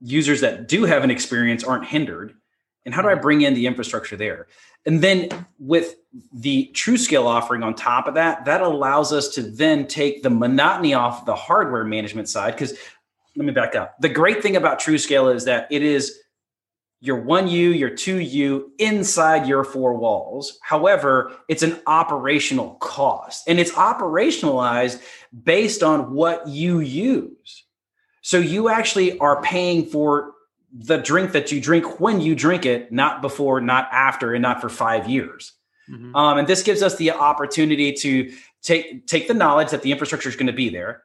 users 0.00 0.40
that 0.42 0.68
do 0.68 0.84
have 0.84 1.04
an 1.04 1.10
experience 1.10 1.64
aren't 1.64 1.86
hindered? 1.86 2.34
And 2.84 2.94
how 2.94 3.02
do 3.02 3.08
I 3.08 3.14
bring 3.14 3.42
in 3.42 3.54
the 3.54 3.66
infrastructure 3.66 4.16
there? 4.16 4.48
And 4.84 5.00
then 5.00 5.28
with 5.58 5.94
the 6.32 6.70
TruScale 6.74 7.24
offering 7.24 7.62
on 7.62 7.74
top 7.74 8.08
of 8.08 8.14
that, 8.14 8.44
that 8.44 8.60
allows 8.60 9.12
us 9.12 9.28
to 9.30 9.42
then 9.42 9.86
take 9.86 10.22
the 10.22 10.30
monotony 10.30 10.94
off 10.94 11.24
the 11.24 11.36
hardware 11.36 11.84
management 11.84 12.28
side. 12.28 12.54
Because 12.54 12.76
let 13.36 13.46
me 13.46 13.52
back 13.52 13.76
up. 13.76 13.94
The 14.00 14.08
great 14.08 14.42
thing 14.42 14.56
about 14.56 14.80
TruScale 14.80 15.34
is 15.34 15.44
that 15.44 15.68
it 15.70 15.82
is 15.82 16.18
your 17.00 17.20
1U, 17.20 17.76
your 17.76 17.90
2U 17.90 18.64
inside 18.78 19.46
your 19.46 19.64
four 19.64 19.94
walls. 19.94 20.58
However, 20.62 21.32
it's 21.48 21.64
an 21.64 21.80
operational 21.86 22.74
cost 22.76 23.48
and 23.48 23.58
it's 23.58 23.72
operationalized 23.72 25.02
based 25.42 25.82
on 25.82 26.12
what 26.14 26.46
you 26.46 26.78
use. 26.78 27.64
So 28.20 28.38
you 28.38 28.68
actually 28.68 29.18
are 29.18 29.42
paying 29.42 29.86
for 29.86 30.31
the 30.72 30.96
drink 30.96 31.32
that 31.32 31.52
you 31.52 31.60
drink 31.60 32.00
when 32.00 32.20
you 32.20 32.34
drink 32.34 32.64
it, 32.64 32.90
not 32.90 33.20
before, 33.20 33.60
not 33.60 33.88
after, 33.92 34.32
and 34.32 34.42
not 34.42 34.60
for 34.60 34.68
five 34.68 35.08
years. 35.08 35.52
Mm-hmm. 35.90 36.16
Um, 36.16 36.38
and 36.38 36.48
this 36.48 36.62
gives 36.62 36.82
us 36.82 36.96
the 36.96 37.10
opportunity 37.10 37.92
to 37.92 38.32
take 38.62 39.06
take 39.06 39.28
the 39.28 39.34
knowledge 39.34 39.70
that 39.70 39.82
the 39.82 39.92
infrastructure 39.92 40.28
is 40.28 40.36
going 40.36 40.46
to 40.46 40.52
be 40.52 40.68
there, 40.68 41.02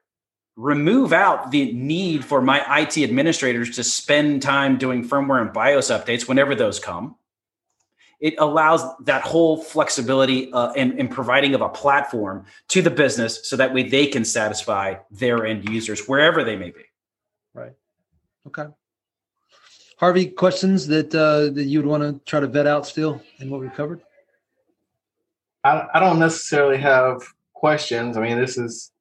remove 0.56 1.12
out 1.12 1.52
the 1.52 1.74
need 1.74 2.24
for 2.24 2.42
my 2.42 2.82
IT 2.82 2.98
administrators 2.98 3.76
to 3.76 3.84
spend 3.84 4.42
time 4.42 4.78
doing 4.78 5.08
firmware 5.08 5.42
and 5.42 5.54
BIOS 5.54 5.90
updates 5.90 6.28
whenever 6.28 6.56
those 6.56 6.80
come. 6.80 7.16
It 8.20 8.34
allows 8.40 8.82
that 9.06 9.22
whole 9.22 9.62
flexibility 9.62 10.52
uh, 10.52 10.72
and, 10.72 11.00
and 11.00 11.12
providing 11.12 11.54
of 11.54 11.62
a 11.62 11.70
platform 11.70 12.46
to 12.70 12.82
the 12.82 12.90
business 12.90 13.48
so 13.48 13.56
that 13.58 13.74
way 13.76 13.84
they 13.84 14.08
can 14.08 14.26
satisfy 14.26 14.96
their 15.12 15.46
end 15.46 15.70
users 15.70 16.08
wherever 16.08 16.44
they 16.44 16.56
may 16.56 16.72
be. 16.72 16.82
Right. 17.54 17.74
Okay. 18.48 18.66
Harvey, 19.98 20.28
questions 20.28 20.88
that 20.88 21.14
uh, 21.14 21.50
that 21.54 21.66
you 21.66 21.80
would 21.80 21.88
want 21.88 22.04
to 22.04 22.24
try 22.30 22.40
to 22.40 22.48
vet 22.48 22.68
out 22.68 22.86
still 22.86 23.22
in 23.40 23.50
what 23.50 23.60
we've 23.60 23.74
covered? 23.74 24.02
I, 25.64 25.88
I 25.94 26.00
don't 26.00 26.20
necessarily 26.20 26.78
have 26.78 27.24
questions. 27.54 28.16
I 28.16 28.22
mean, 28.22 28.40
this 28.40 28.58
is 28.60 28.92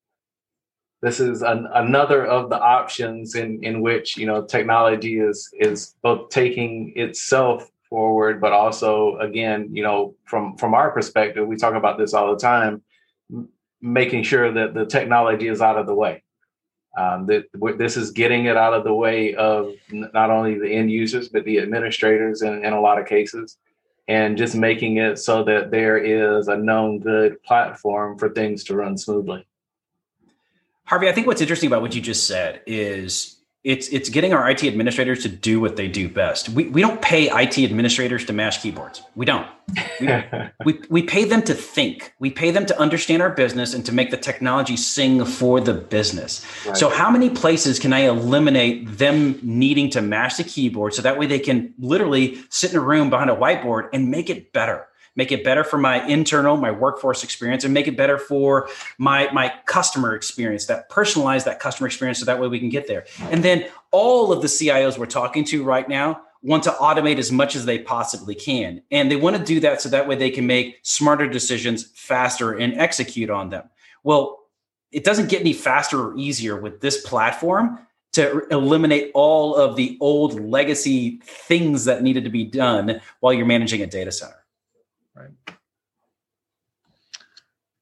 this 1.03 1.21
is 1.21 1.43
an, 1.43 1.69
another 1.75 2.25
of 2.25 2.49
the 2.49 2.59
options 2.59 3.35
in 3.35 3.63
in 3.63 3.83
which 3.83 4.17
you 4.17 4.27
know 4.27 4.45
technology 4.45 5.19
is 5.19 5.51
is 5.61 5.95
both 6.03 6.31
taking 6.31 6.95
itself 6.97 7.71
forward, 7.91 8.41
but 8.41 8.53
also 8.53 9.19
again, 9.19 9.69
you 9.73 9.83
know, 9.83 10.15
from 10.25 10.57
from 10.57 10.73
our 10.73 10.91
perspective, 10.91 11.47
we 11.47 11.57
talk 11.57 11.75
about 11.75 11.99
this 11.99 12.15
all 12.15 12.33
the 12.33 12.41
time, 12.41 12.83
making 13.83 14.23
sure 14.23 14.51
that 14.51 14.73
the 14.73 14.87
technology 14.87 15.49
is 15.49 15.61
out 15.61 15.77
of 15.77 15.87
the 15.87 15.95
way. 15.95 16.23
Um, 16.97 17.27
that 17.27 17.45
this 17.77 17.99
is 17.99 18.11
getting 18.11 18.47
it 18.47 18.57
out 18.57 18.73
of 18.73 18.83
the 18.83 18.95
way 18.95 19.35
of 19.35 19.75
not 19.91 20.31
only 20.31 20.59
the 20.59 20.71
end 20.71 20.91
users 20.91 21.29
but 21.29 21.45
the 21.45 21.59
administrators 21.59 22.41
in, 22.41 22.65
in 22.65 22.73
a 22.73 22.81
lot 22.81 22.99
of 22.99 23.07
cases, 23.07 23.59
and 24.09 24.39
just 24.39 24.55
making 24.55 24.97
it 24.97 25.19
so 25.19 25.45
that 25.45 25.71
there 25.71 25.99
is 25.99 26.49
a 26.49 26.57
known 26.57 27.01
good 27.01 27.43
platform 27.43 28.19
for 28.19 28.31
things 28.31 28.65
to 28.65 28.77
run 28.77 28.97
smoothly. 28.97 29.47
Harvey, 30.85 31.09
I 31.09 31.13
think 31.13 31.27
what's 31.27 31.41
interesting 31.41 31.67
about 31.67 31.83
what 31.83 31.95
you 31.95 32.01
just 32.01 32.27
said 32.27 32.63
is 32.67 33.36
it's 33.67 33.89
it's 33.89 34.09
getting 34.09 34.33
our 34.33 34.49
IT 34.49 34.63
administrators 34.63 35.25
to 35.25 35.29
do 35.29 35.59
what 35.59 35.75
they 35.75 35.89
do 35.89 36.09
best. 36.09 36.49
We, 36.51 36.69
we 36.69 36.81
don't 36.81 37.03
pay 37.03 37.29
IT 37.29 37.59
administrators 37.59 38.25
to 38.27 38.33
mash 38.33 38.63
keyboards. 38.63 39.03
We 39.17 39.27
don't. 39.27 39.45
We, 40.01 40.09
we, 40.65 40.81
we 40.89 41.03
pay 41.03 41.25
them 41.25 41.43
to 41.43 41.53
think. 41.53 42.15
We 42.21 42.31
pay 42.31 42.53
them 42.53 42.65
to 42.67 42.79
understand 42.79 43.23
our 43.23 43.31
business 43.31 43.75
and 43.75 43.85
to 43.87 43.93
make 43.93 44.13
the 44.13 44.19
technology 44.19 44.77
sing 44.77 45.25
for 45.25 45.61
the 45.61 45.75
business. 45.75 46.47
Right. 46.65 46.77
So 46.77 46.89
how 46.89 47.11
many 47.11 47.29
places 47.29 47.81
can 47.81 47.93
I 47.93 48.03
eliminate 48.03 48.99
them 48.99 49.41
needing 49.43 49.91
to 49.91 50.01
mash 50.01 50.37
the 50.37 50.45
keyboard 50.45 50.95
so 50.95 51.03
that 51.03 51.19
way 51.19 51.27
they 51.27 51.41
can 51.41 51.75
literally 51.77 52.39
sit 52.51 52.71
in 52.71 52.77
a 52.77 52.81
room 52.81 53.11
behind 53.11 53.31
a 53.31 53.37
whiteboard 53.37 53.89
and 53.93 54.13
make 54.13 54.31
it 54.31 54.53
better? 54.53 54.87
Make 55.17 55.33
it 55.33 55.43
better 55.43 55.65
for 55.65 55.79
my 55.79 56.07
internal, 56.07 56.57
my 56.57 56.71
workforce 56.71 57.25
experience, 57.25 57.65
and 57.65 57.75
make 57.75 57.89
it 57.89 57.97
better 57.97 58.19
for 58.19 58.69
my 58.99 59.31
my 59.33 59.53
customer 59.67 60.15
experience. 60.15 60.67
That 60.67 60.91
personalize 60.91 61.45
that 61.45 61.59
customer 61.59 61.87
experience, 61.87 62.21
so 62.21 62.25
that 62.27 62.41
way 62.41 62.49
we 62.49 62.61
can 62.61 62.69
get 62.69 62.87
there. 62.87 63.07
And 63.21 63.43
then 63.43 63.67
all 63.91 64.33
of 64.33 64.43
the 64.43 64.49
CIOs 64.49 64.99
we're 64.99 65.07
talking 65.07 65.45
to 65.47 65.65
right 65.65 65.89
now 65.89 66.21
want 66.43 66.63
to 66.63 66.71
automate 66.71 67.19
as 67.19 67.33
much 67.33 67.57
as 67.57 67.65
they 67.65 67.79
possibly 67.79 68.35
can. 68.35 68.83
And 68.91 69.11
they 69.11 69.17
want 69.17 69.37
to 69.37 69.43
do 69.43 69.59
that 69.61 69.81
so 69.81 69.89
that 69.89 70.07
way 70.07 70.15
they 70.15 70.31
can 70.31 70.47
make 70.47 70.79
smarter 70.83 71.27
decisions 71.27 71.91
faster 71.95 72.53
and 72.53 72.75
execute 72.75 73.31
on 73.31 73.51
them. 73.51 73.69
Well, 74.05 74.45
it 74.93 75.03
doesn't 75.03 75.29
get 75.29 75.41
any 75.41 75.53
faster 75.53 76.01
or 76.01 76.17
easier 76.17 76.61
with 76.61 76.81
this 76.81 77.03
platform 77.05 77.81
to 78.13 78.47
eliminate 78.51 79.11
all 79.13 79.55
of 79.57 79.77
the 79.77 79.99
old 80.01 80.41
legacy 80.41 81.21
things 81.23 81.85
that 81.85 82.03
needed 82.03 82.25
to 82.25 82.31
be 82.31 82.45
done 82.45 83.01
while 83.21 83.33
you're 83.33 83.45
managing 83.45 83.83
a 83.83 83.87
data 83.87 84.13
center. 84.13 84.46
Right. 85.17 85.31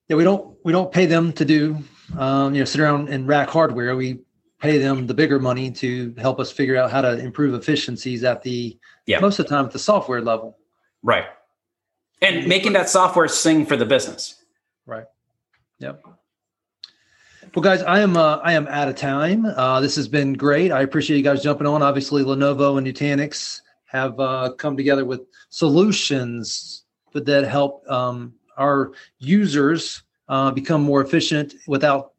Yeah, 0.09 0.17
we 0.17 0.25
don't 0.25 0.57
we 0.65 0.73
don't 0.73 0.93
pay 0.93 1.07
them 1.07 1.33
to 1.33 1.45
do 1.45 1.79
um, 2.17 2.55
you 2.55 2.61
know 2.61 2.65
sit 2.65 2.81
around 2.81 3.09
and 3.09 3.27
rack 3.27 3.49
hardware. 3.49 3.97
We 3.97 4.21
pay 4.61 4.79
them 4.79 5.07
the 5.07 5.15
bigger 5.15 5.39
money 5.39 5.71
to 5.71 6.15
help 6.19 6.39
us 6.39 6.53
figure 6.53 6.77
out 6.77 6.91
how 6.91 7.01
to 7.01 7.19
improve 7.19 7.55
efficiencies 7.55 8.25
at 8.25 8.43
the 8.43 8.79
yeah. 9.07 9.21
most 9.21 9.39
of 9.39 9.47
the 9.47 9.51
time 9.51 9.65
at 9.67 9.73
the 9.73 9.79
software 9.79 10.21
level. 10.21 10.59
Right. 11.03 11.27
And 12.23 12.47
making 12.47 12.73
that 12.75 12.89
software 12.89 13.29
sing 13.29 13.67
for 13.67 13.77
the 13.77 13.85
business. 13.85 14.43
Right. 14.87 15.05
Yep. 15.81 16.03
Well, 17.55 17.63
guys, 17.63 17.83
I 17.83 18.01
am 18.01 18.17
uh, 18.17 18.37
I 18.37 18.53
am 18.53 18.67
out 18.69 18.89
of 18.89 18.97
time. 18.97 19.45
Uh, 19.45 19.81
this 19.81 19.97
has 19.97 20.09
been 20.09 20.35
great. 20.35 20.71
I 20.71 20.83
appreciate 20.83 21.17
you 21.17 21.23
guys 21.23 21.43
jumping 21.43 21.67
on. 21.67 21.83
Obviously, 21.83 22.23
Lenovo 22.23 22.79
and 22.79 22.87
Nutanix 22.87 23.61
have 23.87 24.19
uh, 24.19 24.53
come 24.57 24.77
together 24.77 25.05
with 25.05 25.23
solutions 25.51 26.84
that 27.15 27.45
help 27.45 27.89
um, 27.91 28.35
our 28.57 28.93
users 29.19 30.03
uh, 30.29 30.51
become 30.51 30.83
more 30.83 31.03
efficient 31.03 31.55
without, 31.67 32.13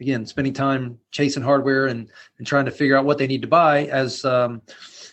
again, 0.00 0.26
spending 0.26 0.52
time 0.52 0.98
chasing 1.10 1.42
hardware 1.42 1.86
and 1.86 2.08
and 2.38 2.46
trying 2.46 2.64
to 2.64 2.70
figure 2.70 2.96
out 2.96 3.04
what 3.04 3.18
they 3.18 3.26
need 3.26 3.42
to 3.42 3.48
buy. 3.48 3.86
As 3.86 4.24
um, 4.24 4.62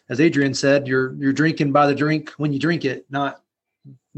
as 0.10 0.20
Adrian 0.20 0.54
said, 0.54 0.88
you're 0.88 1.14
you're 1.16 1.34
drinking 1.34 1.72
by 1.72 1.88
the 1.88 1.96
drink 1.96 2.32
when 2.38 2.54
you 2.54 2.60
drink 2.60 2.86
it, 2.86 3.06
not 3.10 3.42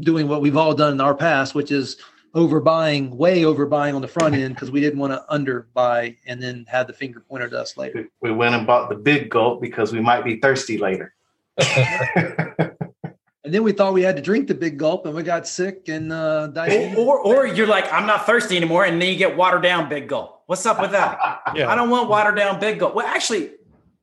doing 0.00 0.28
what 0.28 0.40
we've 0.40 0.56
all 0.56 0.74
done 0.74 0.94
in 0.94 1.00
our 1.00 1.14
past, 1.14 1.54
which 1.54 1.70
is 1.70 1.96
overbuying, 2.34 3.10
way 3.10 3.42
overbuying 3.42 3.94
on 3.94 4.00
the 4.00 4.08
front 4.08 4.34
end 4.34 4.54
because 4.54 4.70
we 4.70 4.80
didn't 4.80 4.98
want 4.98 5.12
to 5.12 5.24
underbuy 5.30 6.16
and 6.26 6.42
then 6.42 6.64
had 6.68 6.86
the 6.86 6.92
finger 6.92 7.20
pointed 7.20 7.52
at 7.52 7.60
us 7.60 7.76
later. 7.76 8.08
We 8.20 8.30
went 8.30 8.54
and 8.54 8.66
bought 8.66 8.88
the 8.88 8.94
big 8.94 9.30
gulp 9.30 9.60
because 9.60 9.92
we 9.92 10.00
might 10.00 10.24
be 10.24 10.38
thirsty 10.38 10.78
later. 10.78 11.12
and 13.50 13.54
then 13.56 13.64
we 13.64 13.72
thought 13.72 13.92
we 13.94 14.02
had 14.02 14.14
to 14.14 14.22
drink 14.22 14.46
the 14.46 14.54
big 14.54 14.78
gulp 14.78 15.06
and 15.06 15.12
we 15.16 15.24
got 15.24 15.44
sick 15.44 15.88
and 15.88 16.12
uh, 16.12 16.46
died. 16.46 16.94
Or, 16.96 17.18
or, 17.18 17.38
or 17.38 17.46
you're 17.48 17.66
like, 17.66 17.92
I'm 17.92 18.06
not 18.06 18.24
thirsty 18.24 18.56
anymore. 18.56 18.84
And 18.84 19.02
then 19.02 19.08
you 19.08 19.16
get 19.16 19.36
watered 19.36 19.64
down 19.64 19.88
big 19.88 20.08
gulp. 20.08 20.44
What's 20.46 20.64
up 20.66 20.80
with 20.80 20.92
that? 20.92 21.18
yeah. 21.56 21.68
I 21.68 21.74
don't 21.74 21.90
want 21.90 22.08
watered 22.08 22.36
down 22.36 22.60
big 22.60 22.78
gulp. 22.78 22.94
Well, 22.94 23.08
actually, 23.08 23.50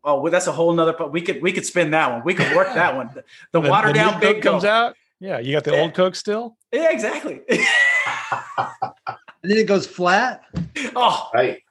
oh, 0.03 0.19
well, 0.19 0.33
that's 0.33 0.47
a 0.47 0.51
whole 0.51 0.73
nother, 0.73 0.93
but 0.97 1.13
we 1.13 1.21
could, 1.21 1.41
we 1.41 1.53
could 1.53 1.65
spin 1.65 1.91
that 1.91 2.11
one. 2.11 2.23
We 2.25 2.33
could 2.33 2.53
work 2.57 2.73
that 2.73 2.93
one. 2.93 3.09
The, 3.13 3.23
the 3.53 3.61
watered 3.61 3.91
the 3.91 3.99
down 3.99 4.19
big 4.19 4.41
comes 4.41 4.65
out. 4.65 4.97
Yeah. 5.21 5.39
You 5.39 5.53
got 5.53 5.63
the 5.63 5.71
yeah. 5.71 5.79
old 5.79 5.93
Coke 5.93 6.17
still? 6.17 6.57
Yeah, 6.73 6.91
exactly. 6.91 7.39
and 7.49 7.61
then 9.43 9.59
it 9.59 9.65
goes 9.65 9.87
flat. 9.87 10.41
Oh, 10.93 11.29
right. 11.33 11.63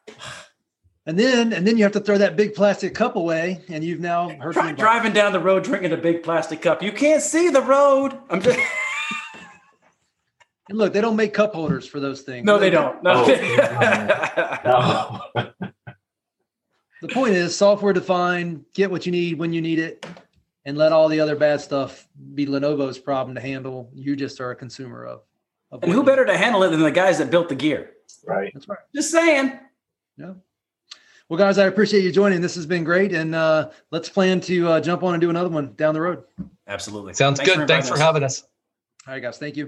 And 1.07 1.17
then 1.17 1.53
and 1.53 1.65
then 1.65 1.79
you 1.79 1.85
have 1.85 1.93
to 1.93 2.01
throw 2.01 2.19
that 2.19 2.37
big 2.37 2.55
plastic 2.55 2.93
cup 2.93 3.15
away, 3.15 3.61
and 3.69 3.85
you've 3.85 4.01
now 4.01 4.29
heard 4.41 4.55
Try, 4.55 4.73
driving 4.73 5.13
down 5.13 5.33
the 5.33 5.39
road 5.39 5.63
drinking 5.63 5.93
a 5.93 5.97
big 5.97 6.25
plastic 6.25 6.61
cup. 6.61 6.83
You 6.83 6.91
can't 6.91 7.23
see 7.23 7.49
the 7.49 7.63
road. 7.63 8.19
I'm 8.29 8.43
just. 8.43 8.59
and 10.69 10.77
look, 10.77 10.93
they 10.93 11.01
don't 11.01 11.15
make 11.15 11.33
cup 11.33 11.55
holders 11.55 11.87
for 11.87 12.01
those 12.01 12.23
things. 12.23 12.45
No, 12.45 12.59
they 12.59 12.71
don't. 12.71 13.01
No. 13.05 13.25
Oh. 14.65 15.21
no. 15.37 15.51
the 17.03 17.09
point 17.09 17.35
is 17.35 17.57
software 17.57 17.93
defined. 17.93 18.65
Get 18.75 18.91
what 18.91 19.07
you 19.07 19.13
need 19.13 19.39
when 19.39 19.53
you 19.53 19.63
need 19.63 19.79
it, 19.79 20.05
and 20.65 20.77
let 20.77 20.91
all 20.91 21.09
the 21.09 21.21
other 21.21 21.37
bad 21.37 21.61
stuff 21.61 22.09
be 22.35 22.47
Lenovo's 22.47 22.99
problem 22.99 23.37
to 23.37 23.41
handle. 23.41 23.91
You 23.95 24.17
just 24.17 24.41
are 24.41 24.51
a 24.51 24.57
consumer 24.57 25.05
of. 25.05 25.21
And 25.83 25.93
who 25.93 26.03
better 26.03 26.25
to 26.25 26.37
handle 26.37 26.65
it 26.65 26.71
than 26.71 26.81
the 26.81 26.91
guys 26.91 27.19
that 27.19 27.31
built 27.31 27.49
the 27.49 27.55
gear? 27.55 27.93
Right. 28.27 28.51
That's 28.53 28.69
right. 28.69 28.79
Just 28.93 29.13
saying. 29.13 29.57
Yeah. 30.17 30.33
Well, 31.29 31.39
guys, 31.39 31.59
I 31.59 31.67
appreciate 31.67 32.05
you 32.05 32.13
joining. 32.13 32.41
This 32.41 32.55
has 32.55 32.67
been 32.67 32.85
great, 32.85 33.13
and 33.13 33.35
uh, 33.35 33.71
let's 33.91 34.09
plan 34.09 34.41
to 34.43 34.69
uh, 34.69 34.81
jump 34.81 35.03
on 35.03 35.15
and 35.15 35.21
do 35.21 35.29
another 35.29 35.49
one 35.49 35.75
down 35.75 35.95
the 35.95 36.01
road. 36.01 36.23
Absolutely. 36.69 37.15
Sounds 37.15 37.39
Thanks 37.39 37.53
good. 37.53 37.63
For 37.63 37.67
Thanks 37.67 37.89
for 37.89 37.99
having 37.99 38.23
us. 38.23 38.43
All 39.07 39.15
right, 39.15 39.23
guys. 39.23 39.39
Thank 39.39 39.57
you. 39.57 39.67